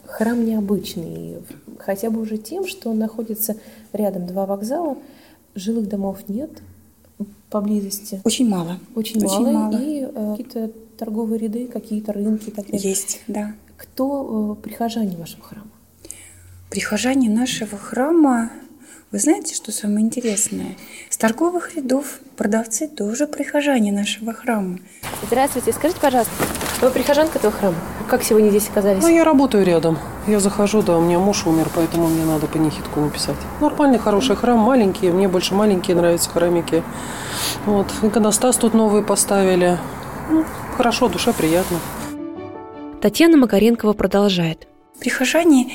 Храм 0.05 0.45
необычный, 0.45 1.37
хотя 1.79 2.09
бы 2.09 2.21
уже 2.21 2.37
тем, 2.37 2.67
что 2.67 2.91
он 2.91 2.99
находится 2.99 3.57
рядом 3.93 4.27
два 4.27 4.45
вокзала, 4.45 4.97
жилых 5.55 5.87
домов 5.87 6.19
нет 6.27 6.51
поблизости. 7.49 8.21
Очень 8.23 8.49
мало. 8.49 8.79
Очень, 8.95 9.23
Очень 9.23 9.45
мало. 9.45 9.51
мало. 9.51 9.77
И 9.77 10.01
э, 10.01 10.35
какие-то 10.37 10.71
торговые 10.97 11.39
ряды, 11.39 11.67
какие-то 11.67 12.11
рынки. 12.11 12.49
Так 12.49 12.65
Есть, 12.69 13.21
да. 13.27 13.53
Кто 13.77 14.57
э, 14.59 14.63
прихожане 14.63 15.15
вашего 15.17 15.43
храма? 15.43 15.69
Прихожане 16.69 17.29
нашего 17.29 17.77
храма 17.77 18.51
вы 19.13 19.19
знаете, 19.19 19.53
что 19.53 19.71
самое 19.71 20.03
интересное? 20.03 20.75
С 21.07 21.17
торговых 21.17 21.75
рядов 21.75 22.19
продавцы 22.35 22.87
тоже 22.87 23.27
прихожане 23.27 23.91
нашего 23.91 24.33
храма. 24.33 24.79
Здравствуйте, 25.21 25.71
скажите, 25.71 26.01
пожалуйста, 26.01 26.31
вы 26.81 26.89
прихожанка 26.89 27.37
этого 27.37 27.53
храма? 27.53 27.75
как 28.09 28.23
сегодня 28.23 28.49
здесь 28.49 28.69
оказались? 28.69 29.03
Ну, 29.03 29.09
я 29.09 29.23
работаю 29.23 29.63
рядом. 29.65 29.99
Я 30.27 30.39
захожу, 30.39 30.81
да, 30.81 30.97
у 30.97 31.01
меня 31.01 31.19
муж 31.19 31.45
умер, 31.45 31.69
поэтому 31.75 32.07
мне 32.07 32.25
надо 32.25 32.47
панихидку 32.47 33.01
написать. 33.01 33.35
Нормальный, 33.61 33.99
хороший 33.99 34.35
храм, 34.35 34.57
маленький. 34.57 35.11
Мне 35.11 35.27
больше 35.27 35.53
маленькие 35.53 35.95
нравятся 35.95 36.31
храмики. 36.31 36.83
Вот. 37.67 37.85
Иконостас 38.01 38.57
тут 38.57 38.73
новый 38.73 39.03
поставили. 39.03 39.77
Ну, 40.31 40.43
хорошо, 40.75 41.07
душе 41.07 41.33
приятно. 41.33 41.77
Татьяна 42.99 43.37
Макаренкова 43.37 43.93
продолжает. 43.93 44.67
Прихожане, 44.99 45.71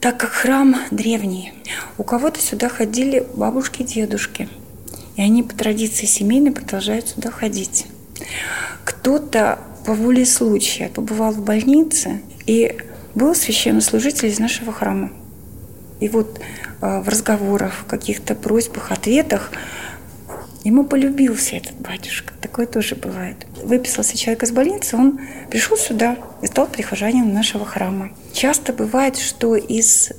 так 0.00 0.18
как 0.18 0.30
храм 0.30 0.76
древний, 0.90 1.52
у 1.98 2.04
кого-то 2.04 2.40
сюда 2.40 2.68
ходили 2.68 3.26
бабушки 3.34 3.82
и 3.82 3.84
дедушки. 3.84 4.48
И 5.16 5.22
они 5.22 5.42
по 5.42 5.54
традиции 5.54 6.06
семейной 6.06 6.52
продолжают 6.52 7.08
сюда 7.08 7.30
ходить. 7.30 7.86
Кто-то 8.84 9.58
по 9.84 9.92
воле 9.92 10.24
случая 10.24 10.88
побывал 10.88 11.32
в 11.32 11.42
больнице 11.42 12.22
и 12.46 12.78
был 13.14 13.34
священнослужитель 13.34 14.28
из 14.28 14.38
нашего 14.38 14.72
храма. 14.72 15.10
И 16.00 16.08
вот 16.08 16.40
э, 16.80 17.00
в 17.00 17.08
разговорах, 17.08 17.74
в 17.74 17.84
каких-то 17.84 18.34
просьбах, 18.34 18.92
ответах 18.92 19.50
ему 20.64 20.84
полюбился 20.84 21.56
этот 21.56 21.74
батюшка. 21.78 22.32
Такое 22.40 22.66
тоже 22.66 22.94
бывает. 22.94 23.46
Выписался 23.62 24.16
человек 24.16 24.44
из 24.44 24.52
больницы, 24.52 24.96
он 24.96 25.20
пришел 25.50 25.76
сюда 25.76 26.16
и 26.40 26.46
стал 26.46 26.66
прихожанином 26.66 27.34
нашего 27.34 27.66
храма. 27.66 28.10
Часто 28.32 28.72
бывает, 28.72 29.16
что 29.16 29.56
из 29.56 30.12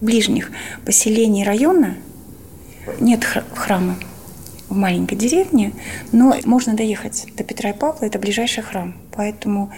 ближних 0.00 0.50
поселений 0.84 1.44
района 1.44 1.96
нет 3.00 3.24
храма 3.54 3.96
в 4.68 4.76
маленькой 4.76 5.16
деревне, 5.16 5.72
но 6.12 6.34
можно 6.44 6.74
доехать 6.74 7.26
до 7.36 7.44
Петра 7.44 7.70
и 7.70 7.72
Павла, 7.72 8.04
это 8.06 8.18
ближайший 8.18 8.62
храм. 8.62 8.96
Поэтому 9.12 9.72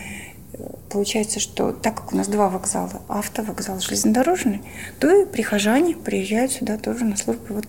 э, 0.52 0.58
получается, 0.88 1.40
что 1.40 1.72
так 1.72 1.94
как 1.96 2.12
у 2.12 2.16
нас 2.16 2.28
два 2.28 2.48
вокзала, 2.48 3.02
автовокзал, 3.08 3.80
железнодорожный, 3.80 4.62
то 4.98 5.10
и 5.10 5.26
прихожане 5.26 5.94
приезжают 5.94 6.52
сюда 6.52 6.78
тоже 6.78 7.04
на 7.04 7.16
службу. 7.16 7.42
Вот 7.54 7.66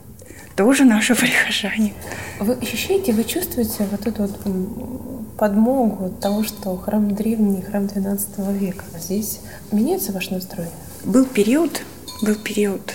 тоже 0.60 0.84
наши 0.84 1.16
прихожане. 1.16 1.94
Вы 2.42 2.56
ощущаете, 2.56 3.14
вы 3.14 3.24
чувствуете 3.24 3.88
вот 3.90 4.06
эту 4.06 4.24
вот 4.24 5.38
подмогу 5.38 6.10
того, 6.10 6.44
что 6.44 6.76
храм 6.76 7.16
древний, 7.16 7.62
храм 7.62 7.88
12 7.88 8.40
века. 8.60 8.84
Здесь 9.00 9.40
меняется 9.72 10.12
ваш 10.12 10.32
настрой? 10.32 10.68
Был 11.06 11.24
период, 11.24 11.82
был 12.22 12.36
период, 12.36 12.94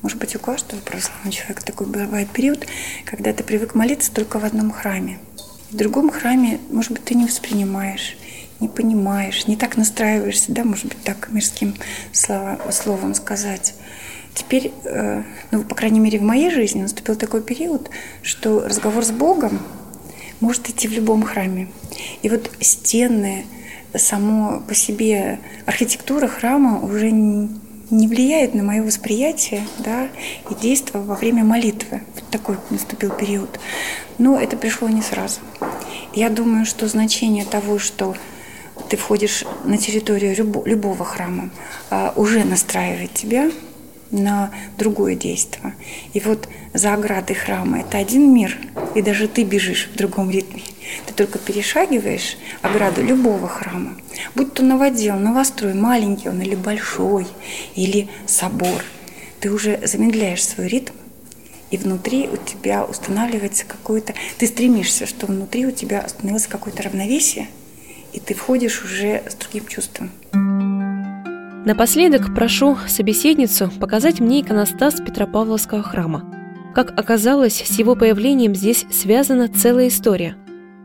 может 0.00 0.16
быть, 0.16 0.34
у 0.34 0.38
каждого 0.38 0.80
православного 0.80 1.30
человека 1.30 1.62
такой 1.62 1.88
бывает 1.88 2.30
период, 2.30 2.66
когда 3.04 3.34
ты 3.34 3.44
привык 3.44 3.74
молиться 3.74 4.10
только 4.10 4.38
в 4.38 4.44
одном 4.46 4.70
храме. 4.70 5.18
В 5.70 5.76
другом 5.76 6.10
храме, 6.10 6.58
может 6.70 6.92
быть, 6.92 7.04
ты 7.04 7.14
не 7.14 7.26
воспринимаешь, 7.26 8.16
не 8.60 8.68
понимаешь, 8.68 9.46
не 9.46 9.56
так 9.56 9.76
настраиваешься, 9.76 10.52
да, 10.52 10.64
может 10.64 10.86
быть, 10.86 11.02
так 11.04 11.28
мирским 11.30 11.74
словом 12.14 13.14
сказать. 13.14 13.74
Теперь, 14.34 14.72
э, 14.84 15.22
ну, 15.52 15.62
по 15.62 15.74
крайней 15.74 16.00
мере, 16.00 16.18
в 16.18 16.22
моей 16.22 16.50
жизни 16.50 16.82
наступил 16.82 17.14
такой 17.16 17.42
период, 17.42 17.88
что 18.22 18.60
разговор 18.66 19.04
с 19.04 19.12
Богом 19.12 19.60
может 20.40 20.68
идти 20.68 20.88
в 20.88 20.92
любом 20.92 21.22
храме. 21.22 21.68
И 22.22 22.28
вот 22.28 22.50
стены, 22.60 23.46
само 23.96 24.60
по 24.66 24.74
себе 24.74 25.38
архитектура 25.66 26.26
храма 26.26 26.80
уже 26.80 27.12
не 27.12 28.08
влияет 28.08 28.54
на 28.54 28.62
мое 28.62 28.82
восприятие 28.82 29.66
да, 29.78 30.08
и 30.50 30.54
действие 30.60 31.02
во 31.02 31.14
время 31.14 31.44
молитвы. 31.44 32.02
Вот 32.14 32.24
такой 32.30 32.56
наступил 32.70 33.10
период. 33.10 33.60
Но 34.18 34.38
это 34.38 34.56
пришло 34.56 34.88
не 34.88 35.02
сразу. 35.02 35.40
Я 36.12 36.28
думаю, 36.28 36.66
что 36.66 36.88
значение 36.88 37.44
того, 37.44 37.78
что 37.78 38.16
ты 38.88 38.96
входишь 38.96 39.44
на 39.64 39.78
территорию 39.78 40.34
любого 40.64 41.04
храма, 41.04 41.50
а, 41.90 42.12
уже 42.16 42.44
настраивает 42.44 43.14
тебя 43.14 43.50
на 44.10 44.50
другое 44.78 45.14
действие. 45.14 45.74
И 46.12 46.20
вот 46.20 46.48
за 46.72 46.94
оградой 46.94 47.36
храма 47.36 47.80
это 47.80 47.98
один 47.98 48.32
мир, 48.32 48.56
и 48.94 49.02
даже 49.02 49.28
ты 49.28 49.44
бежишь 49.44 49.88
в 49.92 49.96
другом 49.96 50.30
ритме. 50.30 50.62
Ты 51.06 51.14
только 51.14 51.38
перешагиваешь 51.38 52.36
ограду 52.62 53.02
любого 53.02 53.48
храма, 53.48 53.96
будь 54.34 54.54
то 54.54 54.62
новодел, 54.62 55.16
новострой, 55.16 55.74
маленький 55.74 56.28
он 56.28 56.40
или 56.42 56.54
большой, 56.54 57.26
или 57.74 58.08
собор. 58.26 58.84
Ты 59.40 59.50
уже 59.50 59.80
замедляешь 59.86 60.44
свой 60.44 60.68
ритм, 60.68 60.92
и 61.70 61.76
внутри 61.76 62.28
у 62.28 62.36
тебя 62.36 62.84
устанавливается 62.84 63.64
какое-то... 63.66 64.14
Ты 64.38 64.46
стремишься, 64.46 65.06
что 65.06 65.26
внутри 65.26 65.66
у 65.66 65.70
тебя 65.70 66.04
установилось 66.06 66.46
какое-то 66.46 66.84
равновесие, 66.84 67.48
и 68.12 68.20
ты 68.20 68.34
входишь 68.34 68.84
уже 68.84 69.24
с 69.28 69.34
другим 69.34 69.66
чувством. 69.66 70.12
Напоследок 71.64 72.34
прошу 72.34 72.76
собеседницу 72.88 73.70
показать 73.80 74.20
мне 74.20 74.42
иконостас 74.42 75.00
Петропавловского 75.00 75.82
храма. 75.82 76.30
Как 76.74 76.90
оказалось, 76.98 77.54
с 77.54 77.78
его 77.78 77.96
появлением 77.96 78.54
здесь 78.54 78.84
связана 78.92 79.48
целая 79.48 79.88
история. 79.88 80.36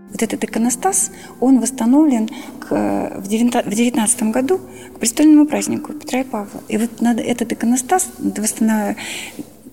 Вот 0.10 0.24
этот 0.24 0.42
иконостас, 0.46 1.12
он 1.42 1.60
восстановлен 1.60 2.30
к, 2.62 3.14
в 3.18 3.28
19 3.28 4.24
году 4.32 4.62
к 4.96 5.00
престольному 5.00 5.48
празднику 5.48 5.92
Петра 5.92 6.22
и 6.22 6.24
Павла. 6.24 6.62
И 6.70 6.78
вот 6.78 7.02
надо 7.02 7.22
этот 7.24 7.52
иконостас 7.52 8.10
восстанов... 8.18 8.96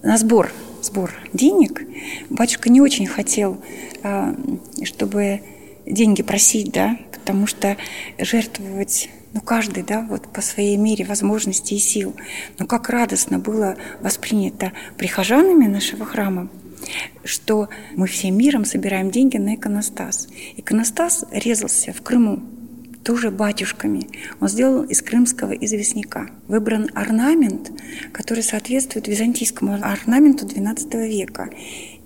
на 0.02 0.18
сбор, 0.18 0.50
сбор 0.82 1.12
денег 1.32 1.82
батюшка 2.30 2.68
не 2.68 2.80
очень 2.80 3.06
хотел, 3.06 3.62
а, 4.02 4.34
чтобы 4.82 5.42
деньги 5.86 6.24
просить, 6.24 6.72
да, 6.72 6.98
потому 7.12 7.46
что 7.46 7.76
жертвовать 8.18 9.08
ну, 9.36 9.42
каждый, 9.42 9.82
да, 9.82 10.00
вот 10.00 10.32
по 10.32 10.40
своей 10.40 10.78
мере 10.78 11.04
возможностей 11.04 11.76
и 11.76 11.78
сил. 11.78 12.16
Но 12.58 12.64
как 12.66 12.88
радостно 12.88 13.38
было 13.38 13.76
воспринято 14.00 14.72
прихожанами 14.96 15.66
нашего 15.66 16.06
храма, 16.06 16.48
что 17.22 17.68
мы 17.96 18.06
всем 18.06 18.34
миром 18.38 18.64
собираем 18.64 19.10
деньги 19.10 19.36
на 19.36 19.56
иконостас. 19.56 20.28
Иконостас 20.56 21.26
резался 21.30 21.92
в 21.92 22.00
Крыму, 22.00 22.40
тоже 23.04 23.30
батюшками. 23.30 24.08
Он 24.40 24.48
сделал 24.48 24.84
из 24.84 25.02
крымского 25.02 25.52
известняка. 25.52 26.30
Выбран 26.48 26.88
орнамент, 26.94 27.72
который 28.12 28.42
соответствует 28.42 29.06
византийскому 29.06 29.74
орнаменту 29.74 30.46
XII 30.46 31.06
века. 31.06 31.50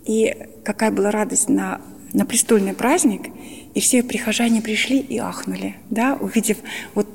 И 0.04 0.36
какая 0.64 0.90
была 0.90 1.12
радость 1.12 1.48
на, 1.48 1.80
на 2.12 2.26
престольный 2.26 2.74
праздник, 2.74 3.28
и 3.74 3.80
все 3.80 4.02
прихожане 4.02 4.62
пришли 4.62 4.98
и 4.98 5.18
ахнули, 5.18 5.76
да, 5.90 6.16
увидев 6.20 6.58
вот 6.94 7.06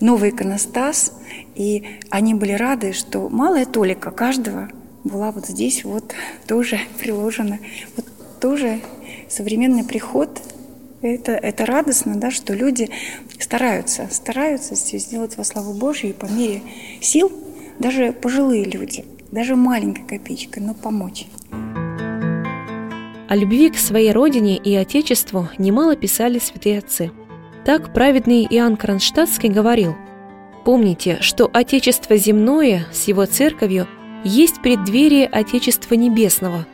новый 0.00 0.30
иконостас, 0.30 1.12
и 1.54 1.84
они 2.10 2.34
были 2.34 2.52
рады, 2.52 2.92
что 2.92 3.28
малая 3.28 3.66
толика 3.66 4.10
каждого 4.10 4.68
была 5.04 5.32
вот 5.32 5.46
здесь 5.46 5.84
вот 5.84 6.12
тоже 6.46 6.78
приложена. 7.00 7.58
Вот 7.96 8.06
тоже 8.40 8.80
современный 9.28 9.84
приход 9.84 10.40
это, 11.00 11.32
это 11.32 11.64
радостно, 11.64 12.16
да, 12.16 12.30
что 12.30 12.54
люди 12.54 12.90
стараются, 13.38 14.08
стараются 14.10 14.74
сделать 14.74 15.36
во 15.36 15.44
славу 15.44 15.72
Божью 15.72 16.12
по 16.14 16.26
мере 16.26 16.62
сил, 17.00 17.30
даже 17.78 18.12
пожилые 18.12 18.64
люди, 18.64 19.04
даже 19.30 19.54
маленькой 19.54 20.04
копеечкой, 20.04 20.62
но 20.62 20.74
помочь. 20.74 21.26
О 23.28 23.36
любви 23.36 23.70
к 23.70 23.76
своей 23.76 24.10
родине 24.10 24.56
и 24.56 24.74
Отечеству 24.74 25.48
немало 25.58 25.94
писали 25.96 26.38
святые 26.38 26.78
отцы– 26.78 27.12
так 27.68 27.92
праведный 27.92 28.46
Иоанн 28.48 28.78
Кронштадтский 28.78 29.50
говорил 29.50 29.94
«Помните, 30.64 31.18
что 31.20 31.50
Отечество 31.52 32.16
земное 32.16 32.86
с 32.92 33.08
его 33.08 33.26
церковью 33.26 33.86
есть 34.24 34.62
преддверие 34.62 35.26
Отечества 35.26 35.92
Небесного, 35.92 36.64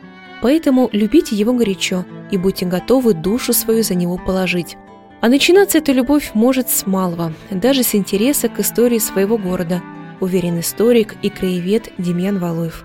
поэтому 0.41 0.87
любите 0.93 1.35
его 1.35 1.51
горячо 1.51 2.05
и 2.31 2.37
будьте 2.37 2.65
готовы 2.65 3.13
душу 3.13 3.51
свою 3.51 3.83
за 3.83 3.93
него 3.95 4.17
положить». 4.17 4.77
А 5.19 5.27
начинаться 5.27 5.79
эта 5.79 5.91
любовь 5.91 6.31
может 6.33 6.69
с 6.69 6.87
малого, 6.87 7.33
даже 7.51 7.83
с 7.83 7.93
интереса 7.93 8.47
к 8.47 8.61
истории 8.61 8.99
своего 8.99 9.37
города, 9.37 9.81
уверен 10.21 10.61
историк 10.61 11.17
и 11.21 11.29
краевед 11.29 11.91
Демьян 11.97 12.39
Валуев. 12.39 12.84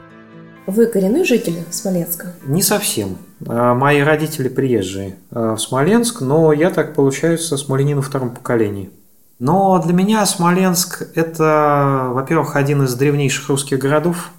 Вы 0.71 0.87
коренной 0.87 1.25
житель 1.25 1.65
Смоленска? 1.71 2.33
Не 2.47 2.63
совсем. 2.63 3.19
А, 3.45 3.75
мои 3.75 4.03
родители 4.03 4.49
приезжие 4.49 5.17
а, 5.33 5.57
в 5.57 5.61
Смоленск, 5.61 6.21
но 6.21 6.53
я 6.53 6.71
так 6.71 6.95
получается 6.95 7.57
смоленин 7.57 7.97
во 7.97 8.03
втором 8.03 8.31
поколении. 8.31 8.89
Но 9.41 9.83
для 9.83 9.93
меня 9.93 10.25
Смоленск– 10.25 11.09
это, 11.17 12.11
во-первых, 12.11 12.55
один 12.55 12.85
из 12.85 12.95
древнейших 12.95 13.49
русских 13.49 13.81
городов. 13.81 14.31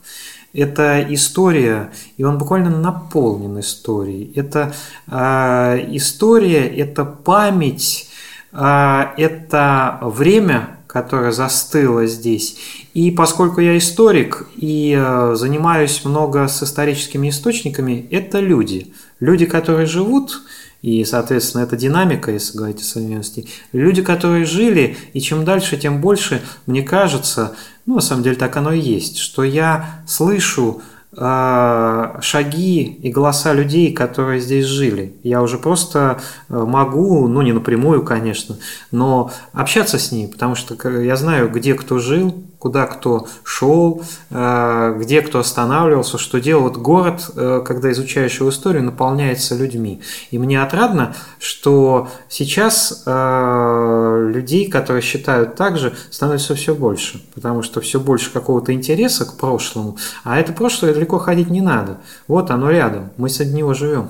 Это 0.54 1.06
история, 1.10 1.92
и 2.16 2.24
он 2.24 2.38
буквально 2.38 2.70
наполнен 2.70 3.60
историей. 3.60 4.32
Это 4.34 4.74
э, 5.08 5.86
история, 5.96 6.66
это 6.66 7.04
память, 7.04 8.10
э, 8.54 9.04
это 9.18 10.00
время, 10.02 10.78
которое 10.92 11.32
застыло 11.32 12.06
здесь. 12.06 12.58
И 12.94 13.12
поскольку 13.12 13.62
я 13.62 13.78
историк 13.78 14.46
и 14.58 14.94
э, 14.94 15.36
занимаюсь 15.36 16.04
много 16.04 16.50
с 16.50 16.64
историческими 16.64 17.30
источниками, 17.30 18.08
это 18.12 18.42
люди. 18.42 18.94
Люди, 19.22 19.46
которые 19.46 19.86
живут 19.86 20.42
И, 20.82 21.06
соответственно, 21.06 21.62
это 21.62 21.78
динамика, 21.78 22.32
если 22.32 22.58
говорить 22.58 22.82
о 22.82 22.84
современности. 22.84 23.48
Люди, 23.72 24.02
которые 24.02 24.46
жили, 24.46 24.98
и 25.14 25.22
чем 25.22 25.46
дальше, 25.46 25.78
тем 25.78 26.02
больше, 26.02 26.42
мне 26.66 26.82
кажется, 26.82 27.56
ну, 27.86 27.96
на 27.96 28.02
самом 28.02 28.24
деле 28.24 28.36
так 28.36 28.58
оно 28.58 28.74
и 28.74 28.80
есть, 28.80 29.18
что 29.18 29.44
я 29.44 30.04
слышу 30.08 30.82
шаги 31.14 32.84
и 32.84 33.12
голоса 33.12 33.54
людей, 33.54 33.92
которые 33.92 34.40
здесь 34.40 34.66
жили. 34.66 35.16
Я 35.24 35.42
уже 35.42 35.58
просто 35.58 36.22
э, 36.48 36.54
могу, 36.54 37.28
ну 37.28 37.42
не 37.42 37.52
напрямую, 37.52 38.04
конечно, 38.04 38.56
но 38.92 39.30
общаться 39.52 40.00
с 40.00 40.14
ними, 40.14 40.28
потому 40.28 40.56
что 40.56 40.76
я 41.02 41.18
знаю, 41.18 41.50
где 41.50 41.74
кто 41.74 42.00
жил, 42.00 42.34
куда 42.62 42.86
кто 42.86 43.28
шел, 43.44 44.04
э, 44.30 44.96
где 45.00 45.24
кто 45.24 45.40
останавливался, 45.40 46.20
что 46.20 46.40
делал. 46.40 46.64
Вот 46.66 46.78
город, 46.78 47.32
э, 47.36 47.64
когда 47.66 47.92
изучаешь 47.92 48.40
его 48.40 48.52
историю, 48.52 48.84
наполняется 48.84 49.56
людьми. 49.56 50.02
И 50.30 50.38
мне 50.38 50.62
отрадно, 50.62 51.16
что 51.40 52.10
сейчас 52.30 53.02
э, 53.08 54.30
людей, 54.32 54.70
которые 54.70 55.02
считают 55.02 55.56
так 55.56 55.80
же, 55.80 55.96
становится 56.12 56.54
все 56.54 56.76
больше, 56.76 57.24
потому 57.34 57.64
что 57.64 57.82
все 57.82 58.00
больше 58.00 58.32
какого-то 58.32 58.74
интереса 58.74 59.26
к 59.26 59.38
прошлому, 59.38 59.98
а 60.24 60.40
это 60.40 60.54
прошлое 60.54 60.94
далеко 60.94 61.18
ходить 61.18 61.50
не 61.50 61.62
надо. 61.62 61.98
Вот 62.28 62.52
оно 62.52 62.70
рядом, 62.70 63.10
мы 63.18 63.30
с 63.30 63.40
него 63.44 63.74
живем. 63.74 64.10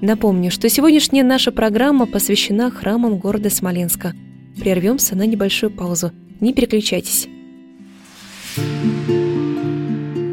Напомню, 0.00 0.50
что 0.50 0.70
сегодняшняя 0.70 1.22
наша 1.22 1.52
программа 1.52 2.06
посвящена 2.06 2.70
храмам 2.70 3.18
города 3.18 3.50
Смоленска. 3.50 4.14
Прервемся 4.58 5.14
на 5.14 5.26
небольшую 5.26 5.70
паузу– 5.70 6.12
не 6.40 6.52
переключайтесь. 6.52 7.28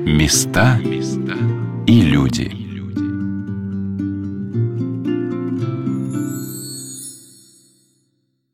Места 0.05 0.79
и 1.85 2.01
люди. 2.01 2.66